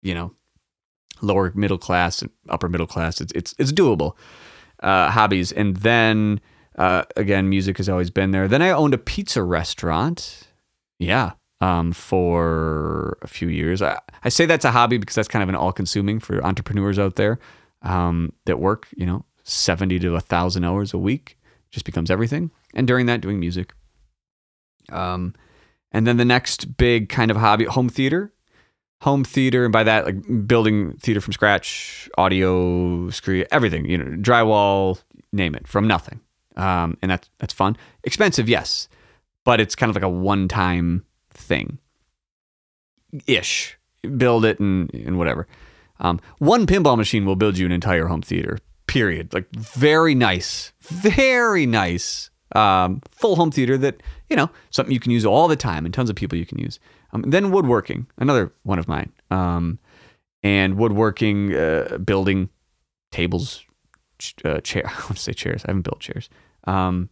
[0.05, 0.33] you know,
[1.21, 3.19] lower middle class and upper middle class.
[3.19, 4.15] It's it's it's doable
[4.81, 5.51] uh, hobbies.
[5.51, 6.39] And then
[6.77, 8.47] uh, again, music has always been there.
[8.47, 10.47] Then I owned a pizza restaurant.
[10.97, 13.81] Yeah, um, for a few years.
[13.81, 16.99] I, I say that's a hobby because that's kind of an all consuming for entrepreneurs
[16.99, 17.39] out there
[17.81, 21.37] um, that work, you know, 70 to 1,000 hours a week,
[21.71, 22.51] just becomes everything.
[22.73, 23.73] And during that, doing music.
[24.89, 25.33] Um,
[25.91, 28.31] and then the next big kind of hobby, home theater.
[29.01, 34.05] Home theater, and by that, like building theater from scratch, audio, screen, everything, you know,
[34.17, 36.21] drywall, name it, from nothing.
[36.55, 37.77] Um, and that's that's fun.
[38.03, 38.87] Expensive, yes,
[39.43, 41.77] but it's kind of like a one time thing
[43.27, 43.77] ish.
[44.17, 45.47] Build it and, and whatever.
[45.99, 49.33] Um, one pinball machine will build you an entire home theater, period.
[49.33, 52.29] Like, very nice, very nice.
[52.55, 55.93] Um, full home theater that, you know, something you can use all the time and
[55.93, 56.79] tons of people you can use.
[57.15, 59.11] Um, then woodworking, another one of mine.
[59.31, 59.79] Um,
[60.43, 62.49] and woodworking, uh, building
[63.11, 63.63] tables,
[64.43, 64.83] uh, chair.
[64.87, 65.63] I want to say chairs.
[65.65, 66.29] I haven't built chairs.
[66.65, 67.09] Um,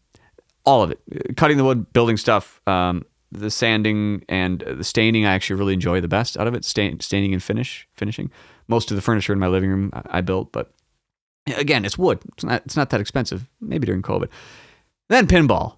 [0.66, 1.00] all of it,
[1.38, 6.00] cutting the wood, building stuff, um, the sanding and the staining I actually really enjoy
[6.02, 6.64] the best out of it.
[6.66, 8.30] Stain, staining and finish, finishing.
[8.68, 10.74] Most of the furniture in my living room I, I built, but
[11.58, 12.20] again, it's wood.
[12.34, 12.62] It's not.
[12.66, 13.50] It's not that expensive.
[13.60, 14.30] Maybe during COVID.
[15.10, 15.78] Then pinball.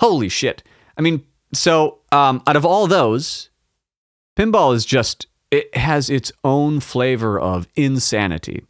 [0.00, 0.62] Holy shit!
[0.96, 3.47] I mean, so um, out of all those,
[4.38, 8.64] pinball is just it has its own flavor of insanity.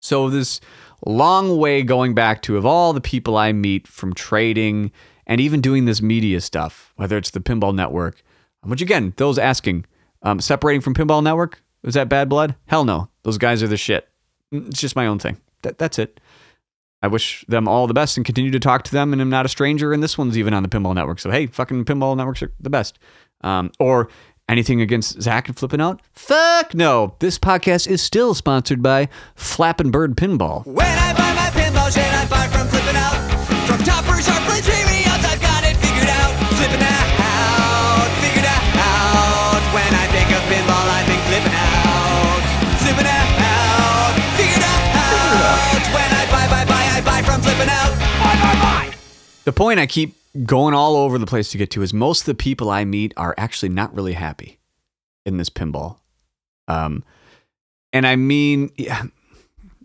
[0.00, 0.60] So this
[1.04, 4.90] long way going back to of all the people I meet from trading
[5.26, 8.22] and even doing this media stuff, whether it's the Pinball Network,
[8.62, 9.84] which again, those asking,
[10.22, 12.54] um, separating from Pinball Network, was that bad blood?
[12.66, 13.08] Hell no.
[13.24, 14.08] Those guys are the shit.
[14.52, 15.38] Mm, It's just my own thing.
[15.62, 16.20] That, that's it.
[17.02, 19.12] I wish them all the best and continue to talk to them.
[19.12, 19.92] And I'm not a stranger.
[19.92, 21.18] And this one's even on the Pinball Network.
[21.18, 22.98] So, hey, fucking Pinball Networks are the best.
[23.42, 24.08] Um, or
[24.48, 26.00] anything against Zach and flipping out?
[26.12, 27.16] Fuck no.
[27.18, 30.64] This podcast is still sponsored by Flappin' Bird Pinball.
[30.66, 33.18] When I buy my pinball shit, I buy from flipping out.
[33.66, 34.28] From toppers,
[35.32, 36.32] I've got it figured out.
[36.56, 37.01] Flipping out,
[49.44, 52.26] The point I keep going all over the place to get to is most of
[52.26, 54.58] the people I meet are actually not really happy
[55.26, 55.98] in this pinball.
[56.68, 57.04] Um,
[57.92, 59.02] and I mean, yeah,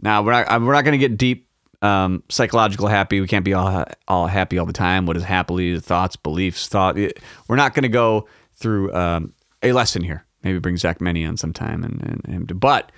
[0.02, 1.48] now we're not we're not going to get deep
[1.82, 3.20] um, psychological happy.
[3.20, 5.06] We can't be all all happy all the time.
[5.06, 6.96] What is happily thoughts, beliefs, thought?
[6.96, 10.26] We're not going to go through um, a lesson here.
[10.43, 12.91] Maybe bring Zach Many on sometime and, and him to, but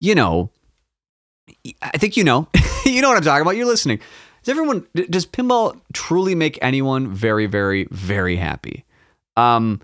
[0.00, 0.50] you know,
[1.80, 2.48] I think you know,
[2.84, 3.56] you know what I'm talking about.
[3.56, 4.00] You're listening.
[4.42, 8.84] Does everyone does pinball truly make anyone very, very, very happy?
[9.36, 9.80] Um,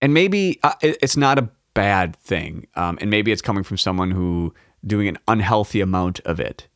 [0.00, 2.66] and maybe uh, it- it's not a bad thing.
[2.76, 4.54] Um, and maybe it's coming from someone who
[4.86, 6.68] doing an unhealthy amount of it,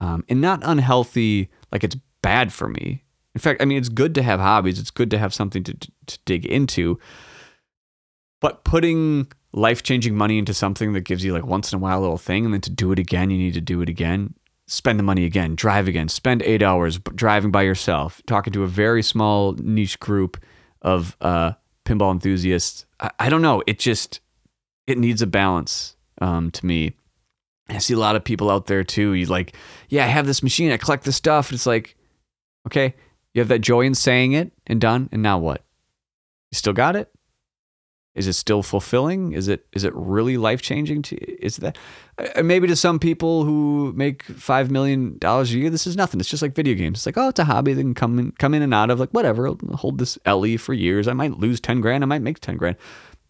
[0.00, 3.04] um, and not unhealthy like it's bad for me.
[3.34, 4.78] In fact, I mean it's good to have hobbies.
[4.80, 6.98] It's good to have something to, to, to dig into.
[8.40, 11.98] But putting life changing money into something that gives you like once in a while
[11.98, 14.34] a little thing, and then to do it again, you need to do it again.
[14.70, 18.66] Spend the money again, drive again, spend eight hours driving by yourself, talking to a
[18.66, 20.36] very small niche group
[20.82, 21.52] of uh,
[21.86, 22.84] pinball enthusiasts.
[23.00, 23.62] I, I don't know.
[23.66, 24.20] It just
[24.86, 26.92] it needs a balance um, to me.
[27.70, 29.14] I see a lot of people out there too.
[29.14, 29.54] You like,
[29.88, 30.70] yeah, I have this machine.
[30.70, 31.50] I collect this stuff.
[31.50, 31.96] It's like,
[32.66, 32.94] okay,
[33.32, 35.62] you have that joy in saying it and done, and now what?
[36.50, 37.10] You still got it?
[38.18, 39.32] Is it still fulfilling?
[39.32, 41.78] Is it is it really life changing to is that
[42.18, 46.18] uh, maybe to some people who make five million dollars a year, this is nothing.
[46.18, 46.98] It's just like video games.
[46.98, 48.98] It's like, oh, it's a hobby that can come in come in and out of
[48.98, 49.46] like whatever.
[49.46, 51.06] I'll hold this LE for years.
[51.06, 52.76] I might lose ten grand, I might make ten grand.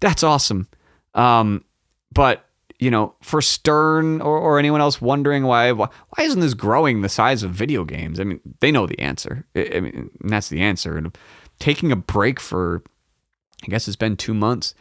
[0.01, 0.69] That's awesome.
[1.15, 1.65] Um,
[2.11, 2.47] but
[2.79, 7.03] you know, for Stern or, or anyone else wondering why, why why isn't this growing
[7.03, 8.19] the size of video games?
[8.21, 9.45] I mean, they know the answer.
[9.55, 10.97] I, I mean, that's the answer.
[10.97, 11.15] And
[11.59, 12.83] taking a break for
[13.65, 14.75] I guess it's been two months,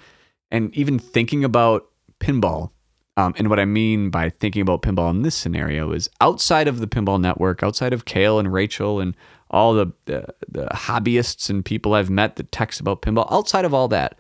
[0.52, 1.88] and even thinking about
[2.20, 2.72] pinball,
[3.18, 6.80] Um, and what I mean by thinking about pinball in this scenario is outside of
[6.80, 9.16] the pinball network, outside of Kale and Rachel and
[9.50, 13.74] all the, the, the hobbyists and people I've met that text about pinball, outside of
[13.74, 14.20] all that,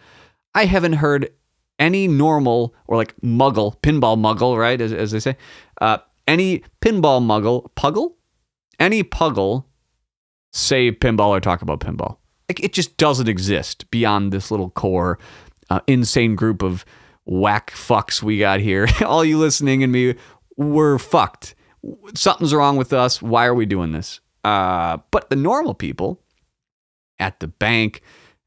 [0.55, 1.29] I haven't heard
[1.77, 4.81] any normal or like muggle, pinball muggle, right?
[4.81, 5.37] As, as they say,
[5.79, 8.13] uh, any pinball muggle, puggle?
[8.79, 9.65] Any puggle
[10.51, 12.17] say pinball or talk about pinball.
[12.49, 15.19] Like it just doesn't exist beyond this little core
[15.69, 16.85] uh, insane group of
[17.25, 18.87] whack fucks we got here.
[19.05, 20.15] All you listening and me,
[20.55, 21.55] we're fucked.
[22.15, 23.21] Something's wrong with us.
[23.21, 24.19] Why are we doing this?
[24.43, 26.21] Uh, but the normal people
[27.19, 28.01] at the bank,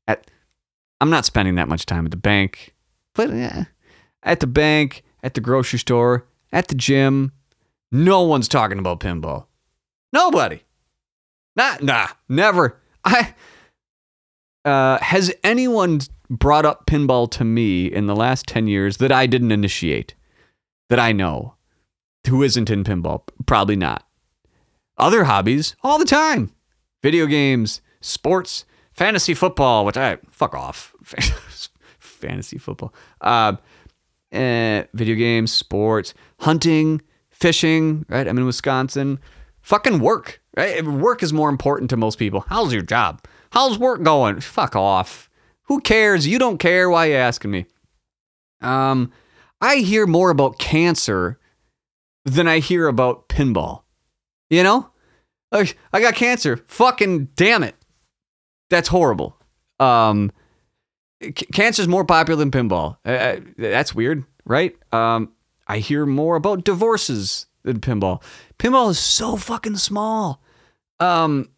[0.08, 0.30] at
[1.00, 2.74] I'm not spending that much time at the bank,
[3.14, 3.30] but
[4.22, 7.32] at the bank, at the grocery store, at the gym,
[7.92, 9.46] no one's talking about pinball.
[10.12, 10.62] Nobody.
[11.56, 12.80] Not nah, never.
[13.04, 13.34] I
[14.64, 19.26] uh, has anyone brought up pinball to me in the last 10 years that I
[19.26, 20.14] didn't initiate?
[20.88, 21.54] That I know.
[22.28, 23.22] Who isn't in pinball?
[23.46, 24.06] Probably not.
[24.98, 26.52] Other hobbies all the time.
[27.02, 30.94] Video games, sports, fantasy football, which I fuck off.
[31.98, 32.92] fantasy football.
[33.20, 33.56] Uh,
[34.32, 38.28] eh, video games, sports, hunting, fishing, right?
[38.28, 39.18] I'm in Wisconsin.
[39.62, 40.84] Fucking work, right?
[40.84, 42.44] Work is more important to most people.
[42.48, 43.22] How's your job?
[43.52, 44.40] How's work going?
[44.40, 45.28] Fuck off.
[45.64, 46.26] Who cares?
[46.26, 46.88] You don't care.
[46.88, 47.66] Why are you asking me?
[48.60, 49.12] Um,
[49.60, 51.38] I hear more about cancer
[52.24, 53.82] than I hear about pinball.
[54.50, 54.90] You know?
[55.52, 56.58] Like, I got cancer.
[56.68, 57.74] Fucking damn it.
[58.68, 59.36] That's horrible.
[59.80, 60.30] Um,
[61.22, 62.98] c- cancer's more popular than pinball.
[63.56, 64.76] That's weird, right?
[64.92, 65.32] Um,
[65.66, 68.22] I hear more about divorces than pinball.
[68.58, 70.40] Pinball is so fucking small.
[71.00, 71.48] Um,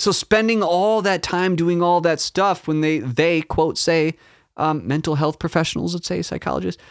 [0.00, 4.16] so spending all that time doing all that stuff when they they quote say
[4.56, 6.82] um, mental health professionals, let's say psychologists,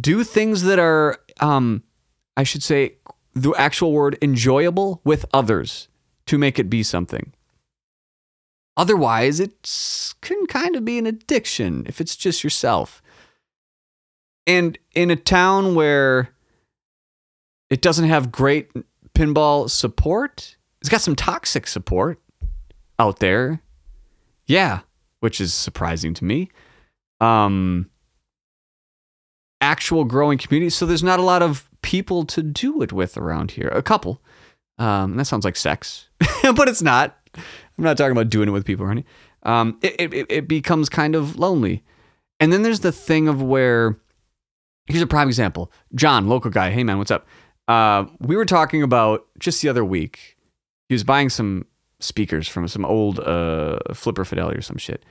[0.00, 1.82] do things that are um,
[2.36, 2.96] I should say
[3.34, 5.88] the actual word enjoyable with others
[6.26, 7.32] to make it be something.
[8.76, 13.00] Otherwise, it can kind of be an addiction if it's just yourself.
[14.46, 16.30] And in a town where
[17.70, 18.70] it doesn't have great
[19.14, 22.20] pinball support, it's got some toxic support
[22.98, 23.60] out there.
[24.46, 24.80] Yeah,
[25.20, 26.50] which is surprising to me.
[27.20, 27.90] Um
[29.60, 33.52] actual growing community, so there's not a lot of people to do it with around
[33.52, 33.68] here.
[33.68, 34.20] A couple.
[34.78, 36.08] Um, that sounds like sex,
[36.54, 37.16] but it's not.
[37.34, 39.04] I'm not talking about doing it with people, honey.
[39.42, 41.84] Um, it, it, it becomes kind of lonely.
[42.40, 43.98] And then there's the thing of where,
[44.86, 45.72] here's a prime example.
[45.94, 46.70] John, local guy.
[46.70, 47.26] Hey, man, what's up?
[47.68, 50.36] Uh, we were talking about just the other week.
[50.88, 51.66] He was buying some
[52.06, 55.04] speakers from some old uh, Flipper Fidelity or some shit.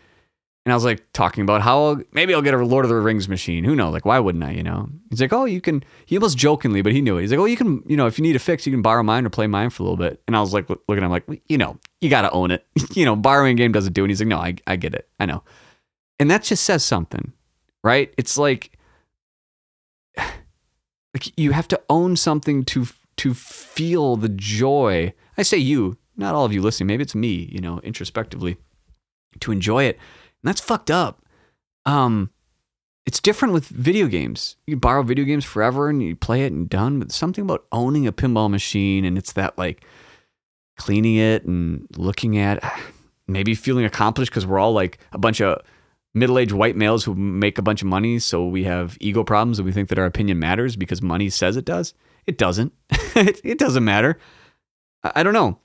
[0.65, 2.95] And I was like talking about how I'll, maybe I'll get a Lord of the
[2.95, 3.63] Rings machine.
[3.63, 3.93] Who knows?
[3.93, 4.49] Like, why wouldn't I?
[4.51, 4.89] You know?
[5.11, 5.83] He's like, oh, you can.
[6.07, 7.21] He almost jokingly, but he knew it.
[7.21, 7.83] He's like, oh, you can.
[7.85, 9.83] You know, if you need a fix, you can borrow mine or play mine for
[9.83, 10.23] a little bit.
[10.27, 12.65] And I was like, looking at him like, you know, you got to own it.
[12.93, 14.05] you know, borrowing a game doesn't do it.
[14.05, 15.07] And he's like, no, I, I get it.
[15.19, 15.43] I know.
[16.19, 17.33] And that just says something,
[17.83, 18.11] right?
[18.17, 18.71] It's like,
[20.17, 25.13] like you have to own something to to feel the joy.
[25.37, 26.87] I say you, not all of you listening.
[26.87, 27.49] Maybe it's me.
[27.51, 28.57] You know, introspectively,
[29.39, 29.95] to enjoy it.
[29.95, 31.23] And that's fucked up.
[31.85, 32.31] Um,
[33.05, 34.55] it's different with video games.
[34.65, 38.07] You borrow video games forever and you play it and done, but something about owning
[38.07, 39.85] a pinball machine and it's that like
[40.77, 42.63] cleaning it and looking at
[43.27, 45.61] maybe feeling accomplished because we're all like a bunch of
[46.13, 49.65] middle-aged white males who make a bunch of money so we have ego problems and
[49.65, 51.93] we think that our opinion matters because money says it does
[52.25, 52.71] it doesn't
[53.15, 54.17] it, doesn't matter
[55.03, 55.59] I don't know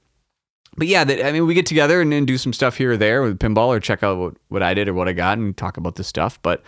[0.77, 2.97] but yeah, that, I mean, we get together and, and do some stuff here or
[2.97, 5.57] there with pinball or check out what, what I did or what I got and
[5.57, 6.41] talk about this stuff.
[6.43, 6.63] But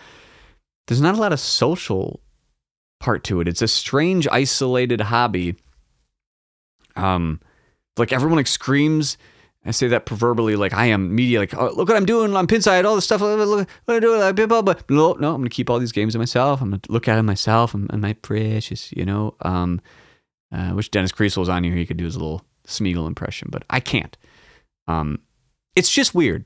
[0.87, 2.21] there's not a lot of social
[2.99, 3.47] part to it.
[3.47, 5.55] It's a strange, isolated hobby.
[6.95, 7.39] Um,
[7.97, 9.17] like everyone like screams.
[9.65, 12.47] I say that proverbially, like I am media, like oh, look what I'm doing on
[12.47, 13.21] Pinside, all this stuff.
[13.21, 16.19] Look, what I do, pinball, but no, no, I'm gonna keep all these games to
[16.19, 16.61] myself.
[16.61, 17.73] I'm gonna look at them myself.
[17.73, 19.35] I'm, I'm my precious, you know.
[19.41, 19.79] Um,
[20.51, 21.75] uh, wish Dennis Creasel was on here.
[21.75, 24.17] He could do his little Smeagol impression, but I can't.
[24.87, 25.19] Um,
[25.75, 26.45] it's just weird.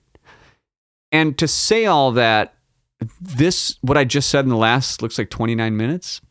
[1.11, 2.55] And to say all that,
[3.21, 6.21] this, what I just said in the last, looks like 29 minutes,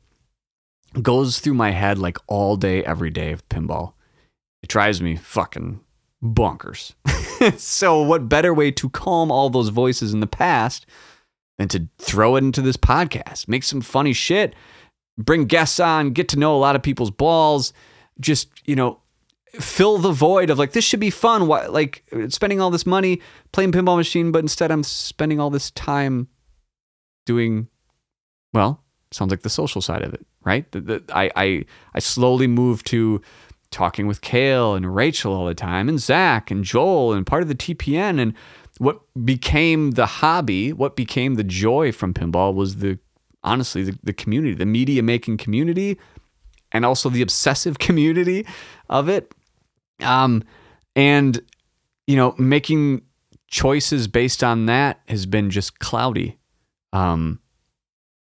[1.00, 3.92] goes through my head like all day, every day of pinball.
[4.62, 5.80] It drives me fucking
[6.22, 6.94] bonkers.
[7.58, 10.86] so, what better way to calm all those voices in the past
[11.58, 13.48] than to throw it into this podcast?
[13.48, 14.54] Make some funny shit,
[15.18, 17.72] bring guests on, get to know a lot of people's balls,
[18.18, 19.00] just, you know,
[19.54, 23.20] fill the void of like this should be fun why like spending all this money
[23.52, 26.28] playing pinball machine but instead i'm spending all this time
[27.24, 27.68] doing
[28.52, 28.84] well
[29.16, 30.70] sounds like the social side of it, right?
[30.72, 33.20] The, the, I, I, I slowly moved to
[33.70, 37.48] talking with Kale and Rachel all the time, and Zach and Joel, and part of
[37.48, 38.20] the TPN.
[38.20, 38.34] And
[38.78, 42.98] what became the hobby, what became the joy from pinball was the
[43.42, 45.98] honestly the, the community, the media making community,
[46.72, 48.46] and also the obsessive community
[48.88, 49.34] of it.
[50.00, 50.42] Um,
[50.94, 51.40] and
[52.06, 53.02] you know, making
[53.48, 56.38] choices based on that has been just cloudy.
[56.92, 57.40] Um,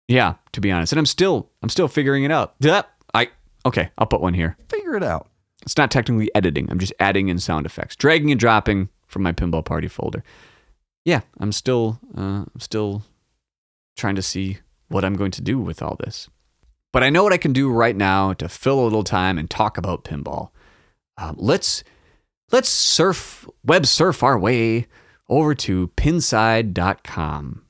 [0.08, 2.56] yeah, to be honest, and I'm still I'm still figuring it out.
[2.60, 3.30] Yep, I
[3.66, 4.58] okay, I'll put one here.
[4.70, 5.30] Figure it out.
[5.64, 6.70] It's not technically editing.
[6.72, 10.24] I'm just adding in sound effects, dragging and dropping from my pinball party folder.
[11.04, 13.04] Yeah, I'm still uh, I'm still
[13.96, 16.30] trying to see what I'm going to do with all this.
[16.98, 19.48] But I know what I can do right now to fill a little time and
[19.48, 20.50] talk about pinball.
[21.16, 21.84] Uh, let's
[22.52, 24.88] let's surf web surf our way
[25.30, 27.66] over to pinside.com.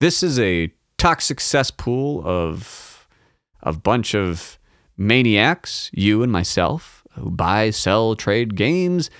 [0.00, 3.06] This is a toxic cesspool of
[3.62, 4.58] a bunch of
[4.96, 9.10] maniacs, you and myself, who buy, sell, trade games,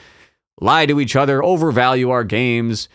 [0.61, 2.89] lie to each other, overvalue our games.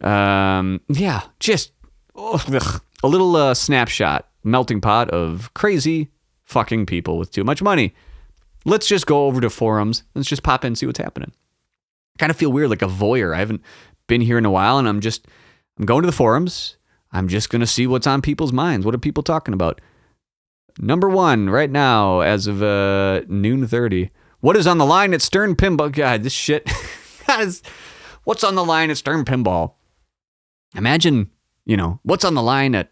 [0.00, 1.72] Um, yeah, just
[2.16, 6.10] ugh, a little uh, snapshot, melting pot of crazy
[6.44, 7.94] fucking people with too much money.
[8.64, 10.04] Let's just go over to forums.
[10.14, 11.32] Let's just pop in and see what's happening.
[12.16, 13.34] I kind of feel weird, like a voyeur.
[13.34, 13.62] I haven't
[14.06, 15.26] been here in a while, and I'm just
[15.78, 16.76] I'm going to the forums.
[17.12, 18.84] I'm just gonna see what's on people's minds.
[18.86, 19.80] What are people talking about?
[20.78, 24.10] Number one right now, as of uh, noon thirty.
[24.40, 25.90] What is on the line at Stern Pinball?
[25.90, 26.70] God, this shit.
[28.24, 29.74] What's on the line at Stern Pinball?
[30.74, 31.30] Imagine,
[31.64, 32.90] you know, what's on the line at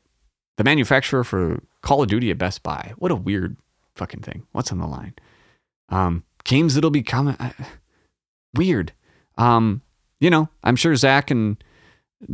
[0.57, 2.93] the manufacturer for Call of Duty at Best Buy.
[2.97, 3.57] What a weird
[3.95, 4.47] fucking thing.
[4.53, 5.15] What's on the line?
[5.88, 7.37] Um, games that'll be coming.
[7.38, 7.53] Uh,
[8.55, 8.93] weird.
[9.37, 9.83] Um,
[10.21, 11.62] you know, I'm sure Zach and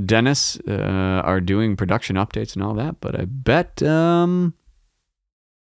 [0.05, 3.83] Dennis uh, are doing production updates and all that, but I bet.
[3.83, 4.55] Um,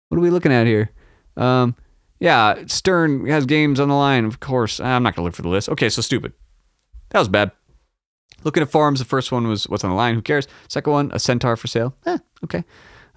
[0.08, 0.90] what are we looking at here?
[1.36, 1.76] Um,
[2.20, 4.80] yeah, Stern has games on the line, of course.
[4.80, 5.68] I'm not gonna look for the list.
[5.68, 6.32] Okay, so stupid.
[7.10, 7.52] That was bad.
[8.44, 10.14] Looking at forums, the first one was what's on the line.
[10.14, 10.46] Who cares?
[10.68, 11.94] Second one, a centaur for sale.
[12.06, 12.64] Eh, okay.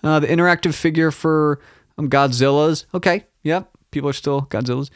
[0.03, 1.59] Uh, the interactive figure for
[1.97, 2.85] um, Godzilla's.
[2.93, 3.69] Okay, yep.
[3.91, 4.91] People are still Godzilla's.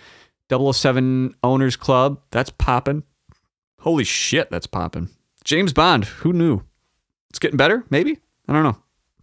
[0.52, 2.22] 007 Owners Club.
[2.32, 3.04] That's popping.
[3.80, 5.10] Holy shit, that's popping.
[5.44, 6.06] James Bond.
[6.06, 6.62] Who knew?
[7.30, 8.20] It's getting better, maybe?
[8.48, 8.78] I don't know.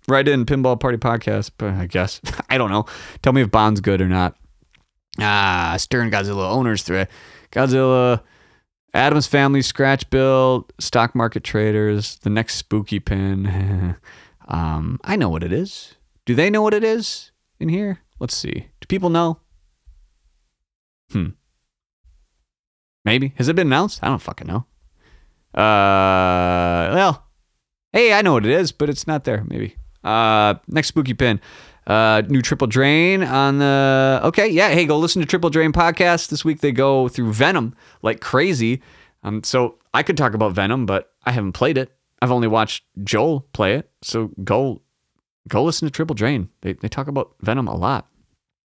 [0.08, 2.20] Write in Pinball Party Podcast, but I guess.
[2.50, 2.86] I don't know.
[3.22, 4.36] Tell me if Bond's good or not.
[5.20, 7.08] Ah, Stern Godzilla Owners Thread.
[7.52, 8.22] Godzilla,
[8.94, 13.96] Addams Family Scratch Build, Stock Market Traders, the next spooky pin.
[14.48, 15.94] um, I know what it is.
[16.24, 17.30] Do they know what it is
[17.60, 18.00] in here?
[18.18, 18.68] Let's see.
[18.80, 19.40] Do people know?
[21.12, 21.28] Hmm.
[23.04, 23.32] Maybe.
[23.36, 24.00] Has it been announced?
[24.02, 24.66] I don't fucking know.
[25.54, 27.26] Uh, well,
[27.92, 29.44] hey, I know what it is, but it's not there.
[29.46, 29.76] Maybe.
[30.04, 31.40] Uh, next spooky pin.
[31.86, 34.20] Uh, new Triple Drain on the.
[34.24, 34.68] Okay, yeah.
[34.68, 36.28] Hey, go listen to Triple Drain podcast.
[36.28, 38.82] This week they go through Venom like crazy.
[39.22, 41.97] Um, so I could talk about Venom, but I haven't played it.
[42.20, 43.90] I've only watched Joel play it.
[44.02, 44.82] So go,
[45.48, 46.48] go listen to Triple Drain.
[46.62, 48.08] They they talk about Venom a lot.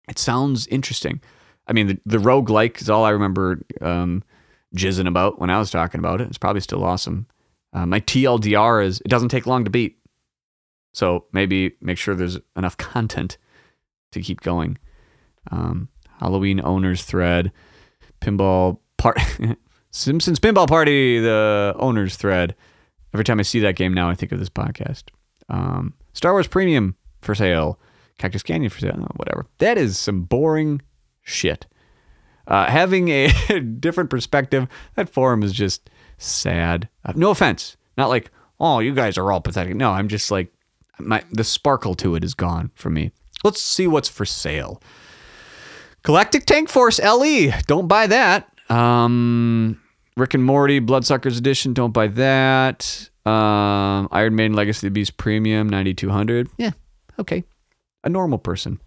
[0.09, 1.21] It sounds interesting.
[1.67, 4.25] I mean, the, the roguelike is all I remember um,
[4.77, 6.29] jizzing about when I was talking about it.
[6.29, 7.27] It's probably still awesome.
[7.73, 9.97] Uh, my TLDR is it doesn't take long to beat.
[10.93, 13.39] So maybe make sure there's enough content
[14.13, 14.79] to keep going.
[15.51, 17.53] Um, Halloween owners thread,
[18.21, 19.19] pinball part,
[19.91, 22.55] Simpsons pinball party, the owners thread.
[23.13, 25.05] Every time I see that game now, I think of this podcast.
[25.49, 27.79] Um, Star Wars Premium for sale,
[28.19, 29.47] Cactus Canyon for sale, whatever.
[29.59, 30.81] That is some boring
[31.23, 31.67] shit.
[32.47, 33.31] Uh, having a
[33.81, 36.89] different perspective, that forum is just sad.
[37.05, 39.75] Uh, no offense, not like oh you guys are all pathetic.
[39.75, 40.53] No, I'm just like
[40.99, 43.13] my the sparkle to it is gone for me.
[43.43, 44.83] Let's see what's for sale.
[46.03, 47.53] Galactic Tank Force LE.
[47.67, 48.49] Don't buy that.
[48.71, 49.81] Um,
[50.21, 51.73] Rick and Morty Bloodsuckers Edition.
[51.73, 53.09] Don't buy that.
[53.25, 56.49] Um, Iron Maiden Legacy of the Beast Premium 9200.
[56.59, 56.73] Yeah,
[57.19, 57.43] okay.
[58.05, 58.81] A normal person.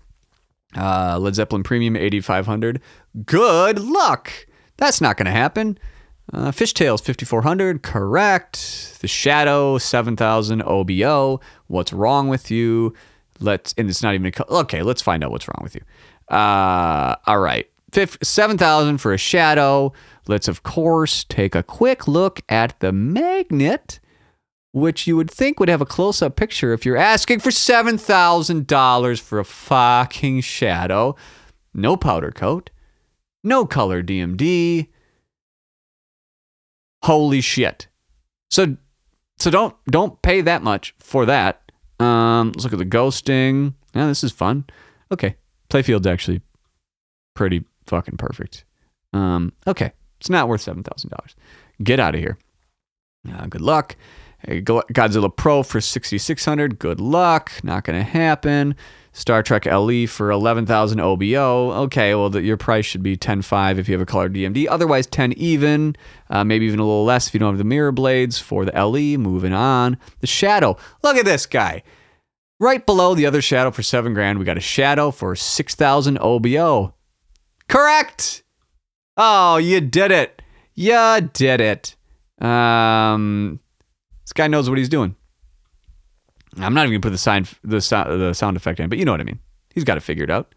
[0.77, 2.79] Uh, Led Zeppelin Premium 8500.
[3.25, 4.31] Good luck.
[4.77, 5.79] That's not going to happen.
[6.31, 7.81] Uh, Fish Tales 5400.
[7.81, 8.99] Correct.
[9.01, 11.39] The Shadow 7000 OBO.
[11.67, 12.93] What's wrong with you?
[13.39, 15.81] Let's, and it's not even a, okay, let's find out what's wrong with you.
[16.35, 17.67] Uh, all right.
[17.91, 19.93] Fif- 7000 for a Shadow.
[20.27, 23.99] Let's, of course, take a quick look at the magnet
[24.73, 29.21] which you would think would have a close up picture if you're asking for $7,000
[29.21, 31.15] for a fucking shadow.
[31.75, 32.71] No powder coat,
[33.43, 34.89] no color DMD.
[37.03, 37.87] Holy shit.
[38.49, 38.77] So
[39.37, 41.71] so don't don't pay that much for that.
[41.99, 43.73] Um, let's look at the ghosting.
[43.93, 44.65] Yeah, this is fun.
[45.11, 45.35] Okay,
[45.69, 46.41] playfield's actually
[47.33, 48.63] pretty fucking perfect.
[49.11, 49.91] Um, okay,
[50.23, 51.35] it's not worth seven thousand dollars.
[51.83, 52.37] Get out of here.
[53.29, 53.97] Uh, good luck.
[54.47, 56.79] Godzilla Pro for sixty six hundred.
[56.79, 57.51] Good luck.
[57.61, 58.77] Not gonna happen.
[59.11, 61.71] Star Trek LE for eleven thousand OBO.
[61.83, 64.65] Okay, well the, your price should be ten five if you have a color DMD.
[64.69, 65.93] Otherwise ten even.
[66.29, 68.71] Uh, maybe even a little less if you don't have the mirror blades for the
[68.71, 69.17] LE.
[69.17, 69.97] Moving on.
[70.21, 70.77] The Shadow.
[71.03, 71.83] Look at this guy.
[72.61, 76.17] Right below the other Shadow for seven grand, we got a Shadow for six thousand
[76.19, 76.93] OBO.
[77.67, 78.42] Correct.
[79.17, 80.41] Oh, you did it.
[80.75, 81.95] You did it.
[82.43, 83.59] Um,
[84.23, 85.15] this guy knows what he's doing.
[86.57, 89.05] I'm not even gonna put the sign, the sound, the sound effect in, but you
[89.05, 89.39] know what I mean.
[89.73, 90.53] He's got it figured out.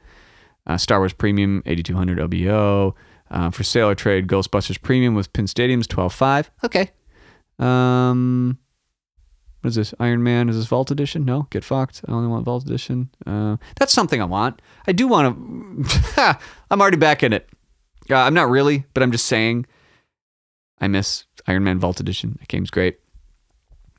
[0.66, 2.94] Uh, Star Wars Premium 8200 OBO
[3.30, 4.26] uh, for sale or trade.
[4.26, 6.48] Ghostbusters Premium with Pin Stadiums 12.5.
[6.64, 6.90] Okay.
[7.58, 8.58] Um,
[9.60, 9.94] what is this?
[9.98, 10.48] Iron Man?
[10.48, 11.24] Is this Vault Edition?
[11.24, 12.02] No, get fucked.
[12.08, 13.10] I only want Vault Edition.
[13.26, 14.60] Uh, that's something I want.
[14.86, 16.38] I do want to.
[16.70, 17.48] I'm already back in it.
[18.10, 19.66] Uh, I'm not really, but I'm just saying.
[20.80, 22.36] I miss Iron Man Vault Edition.
[22.38, 22.98] That game's great.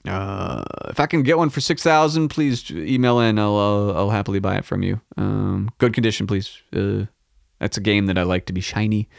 [0.07, 3.39] Uh, if I can get one for six thousand, please email in.
[3.39, 5.01] I'll, I'll I'll happily buy it from you.
[5.17, 6.61] Um, good condition, please.
[6.73, 7.05] Uh,
[7.59, 9.09] that's a game that I like to be shiny.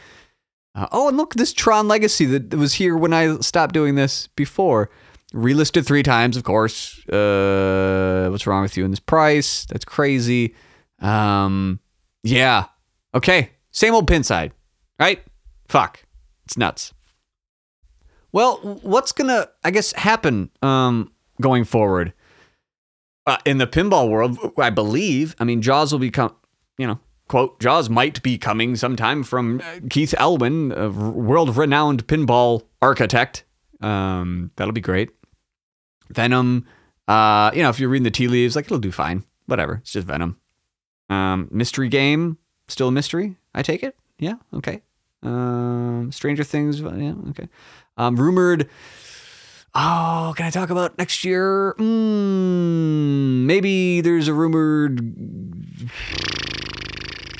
[0.73, 4.27] Uh, oh, and look, this Tron Legacy that was here when I stopped doing this
[4.35, 4.89] before.
[5.33, 7.07] Relisted three times, of course.
[7.07, 9.65] Uh, what's wrong with you in this price?
[9.65, 10.55] That's crazy.
[11.01, 11.79] Um,
[12.23, 12.65] yeah.
[13.13, 13.51] Okay.
[13.71, 14.51] Same old Pinside,
[14.99, 15.23] right?
[15.67, 16.03] Fuck.
[16.45, 16.93] It's nuts.
[18.31, 22.13] Well, what's gonna, I guess, happen um, going forward
[23.25, 24.37] uh, in the pinball world?
[24.57, 25.35] I believe.
[25.39, 26.35] I mean, Jaws will become,
[26.77, 32.63] you know, quote Jaws might be coming sometime from uh, Keith Elwin, a world-renowned pinball
[32.81, 33.45] architect.
[33.81, 35.09] Um, that'll be great.
[36.09, 36.67] Venom,
[37.07, 39.23] uh, you know, if you're reading the tea leaves, like it'll do fine.
[39.45, 39.75] Whatever.
[39.81, 40.39] It's just Venom.
[41.09, 42.37] Um, mystery game,
[42.67, 43.37] still a mystery.
[43.55, 43.95] I take it.
[44.19, 44.35] Yeah.
[44.53, 44.81] Okay.
[45.23, 46.79] Um, Stranger Things.
[46.79, 47.13] Yeah.
[47.29, 47.49] Okay.
[47.97, 48.69] Um, rumored.
[49.75, 51.75] Oh, can I talk about next year?
[51.77, 54.99] Mm, maybe there's a rumored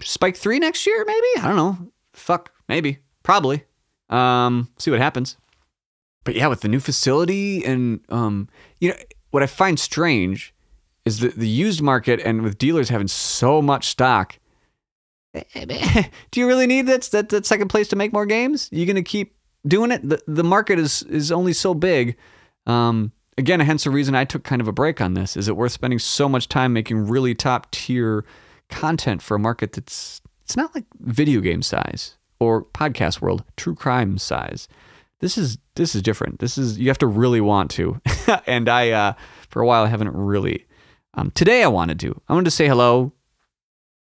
[0.04, 1.28] Spike 3 next year, maybe?
[1.38, 1.92] I don't know.
[2.14, 3.00] Fuck, maybe.
[3.24, 3.64] Probably.
[4.10, 5.38] Um, see what happens.
[6.24, 8.50] But yeah, with the new facility and um,
[8.80, 8.96] you know,
[9.32, 10.54] what I find strange
[11.06, 14.38] is that the used market and with dealers having so much stock.
[16.32, 18.68] Do you really need that, that that second place to make more games?
[18.72, 19.36] You gonna keep
[19.68, 20.08] doing it?
[20.08, 22.18] The the market is is only so big.
[22.66, 25.38] Um, again, hence the reason I took kind of a break on this.
[25.38, 28.26] Is it worth spending so much time making really top tier
[28.70, 33.76] content for a market that's it's not like video game size or podcast world, true
[33.76, 34.68] crime size.
[35.20, 36.40] This is this is different.
[36.40, 38.02] This is you have to really want to.
[38.48, 39.14] and I uh
[39.50, 40.66] for a while I haven't really
[41.14, 42.20] um today I wanted to.
[42.28, 43.14] I wanted to say hello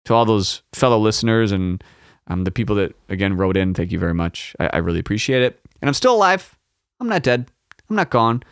[0.06, 1.82] to all those fellow listeners and
[2.28, 3.74] um, the people that again wrote in.
[3.74, 4.56] Thank you very much.
[4.58, 5.60] I, I really appreciate it.
[5.80, 6.56] And I'm still alive.
[6.98, 7.46] I'm not dead.
[7.88, 8.42] I'm not gone.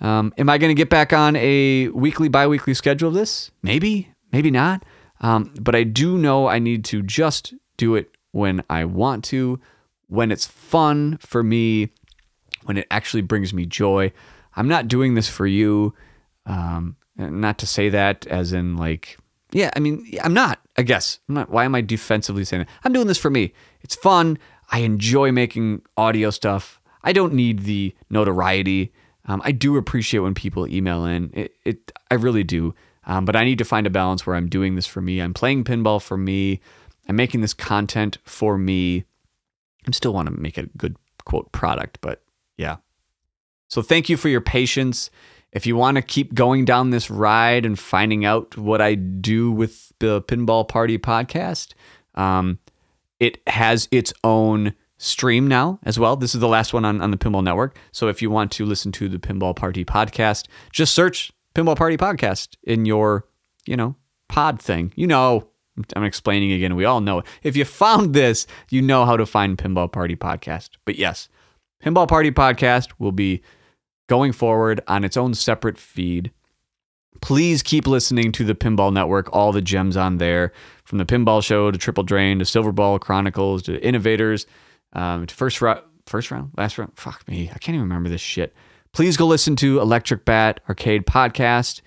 [0.00, 3.50] Um, am I going to get back on a weekly, bi-weekly schedule of this?
[3.62, 4.84] Maybe, maybe not.
[5.20, 9.60] Um, but I do know I need to just do it when I want to,
[10.08, 11.90] when it's fun for me,
[12.64, 14.12] when it actually brings me joy.
[14.56, 15.94] I'm not doing this for you.
[16.46, 19.18] Um, not to say that as in like,
[19.52, 21.20] yeah, I mean, I'm not, I guess.
[21.28, 22.70] I'm not, why am I defensively saying that?
[22.84, 23.52] I'm doing this for me.
[23.82, 24.38] It's fun.
[24.70, 26.80] I enjoy making audio stuff.
[27.04, 28.92] I don't need the notoriety.
[29.26, 31.30] Um, I do appreciate when people email in.
[31.34, 32.74] It, it I really do.
[33.04, 35.20] Um, but I need to find a balance where I'm doing this for me.
[35.20, 36.60] I'm playing pinball for me.
[37.08, 39.04] I'm making this content for me.
[39.86, 42.22] I still want to make a good quote product, but
[42.56, 42.76] yeah.
[43.68, 45.10] So thank you for your patience.
[45.52, 49.52] If you want to keep going down this ride and finding out what I do
[49.52, 51.74] with the Pinball Party podcast,
[52.14, 52.58] um,
[53.20, 56.16] it has its own stream now as well.
[56.16, 57.76] This is the last one on, on the Pinball Network.
[57.90, 61.96] So if you want to listen to the Pinball Party podcast, just search Pinball Party
[61.96, 63.26] podcast in your,
[63.66, 63.96] you know,
[64.28, 64.92] pod thing.
[64.96, 65.48] You know,
[65.94, 66.76] I'm explaining again.
[66.76, 67.26] We all know it.
[67.42, 70.70] If you found this, you know how to find Pinball Party podcast.
[70.84, 71.28] But yes,
[71.84, 73.42] Pinball Party podcast will be
[74.08, 76.32] going forward on its own separate feed.
[77.20, 80.52] Please keep listening to the Pinball Network, all the gems on there,
[80.84, 84.46] from the Pinball Show to Triple Drain to Silver Ball Chronicles to Innovators
[84.92, 86.92] um, to First Round, First Round, Last Round.
[86.96, 88.54] Fuck me, I can't even remember this shit.
[88.92, 91.80] Please go listen to Electric Bat Arcade Podcast.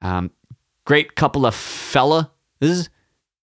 [0.00, 0.30] Um,
[0.84, 2.32] great couple of fella.
[2.60, 2.90] This is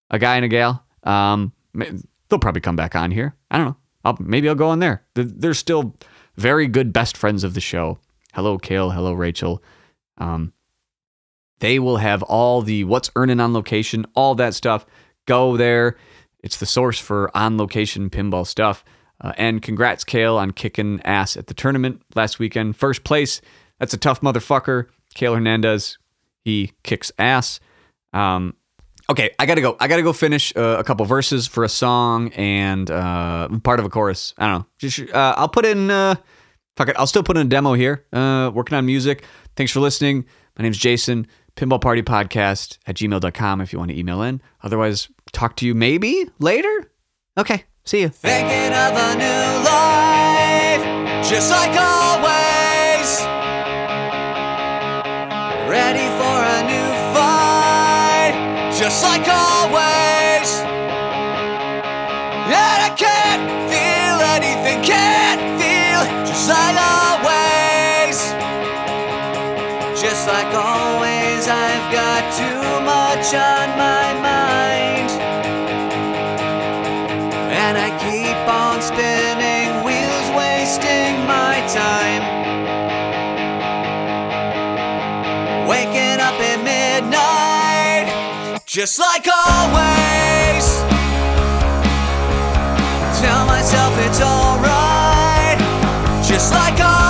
[0.09, 0.83] a guy and a gal.
[1.03, 3.35] Um, they'll probably come back on here.
[3.51, 3.77] I don't know.
[4.03, 5.03] I'll, maybe I'll go on there.
[5.13, 5.95] They're, they're still
[6.35, 7.99] very good best friends of the show.
[8.35, 8.91] Hello, Kale.
[8.91, 9.63] Hello, Rachel.
[10.17, 10.51] Um,
[11.59, 14.85] They will have all the what's earning on location, all that stuff.
[15.25, 15.95] Go there.
[16.43, 18.83] It's the source for on location pinball stuff.
[19.21, 22.75] Uh, and congrats, Kale, on kicking ass at the tournament last weekend.
[22.75, 23.39] First place.
[23.79, 24.87] That's a tough motherfucker.
[25.13, 25.97] Kale Hernandez,
[26.43, 27.61] he kicks ass.
[28.11, 28.53] Um,
[29.09, 29.77] okay, I gotta go.
[29.79, 33.85] I gotta go finish uh, a couple verses for a song and uh, part of
[33.85, 34.33] a chorus.
[34.37, 34.65] I don't know.
[34.77, 35.89] Just, uh, I'll put in.
[36.75, 36.95] Fuck it.
[36.97, 38.05] I'll still put in a demo here.
[38.11, 39.23] Uh, working on music.
[39.55, 40.25] Thanks for listening.
[40.57, 41.27] My name's Jason.
[41.55, 44.41] Pinball Party Podcast at gmail.com if you want to email in.
[44.61, 46.91] Otherwise, talk to you maybe later.
[47.37, 48.09] Okay, see you.
[48.09, 50.83] Thinking of a new life,
[51.29, 53.21] just like always.
[55.69, 58.35] Ready for a new fight,
[58.77, 60.59] just like always.
[62.51, 65.24] And I can't feel anything, feel,
[66.35, 68.17] just like always.
[70.01, 75.09] Just like always, I've got too much on my mind.
[77.63, 82.23] And I keep on spinning wheels, wasting my time.
[85.69, 88.11] Waking up at midnight,
[88.65, 90.65] just like always.
[93.21, 94.84] Tell myself it's alright,
[96.35, 97.04] just like always.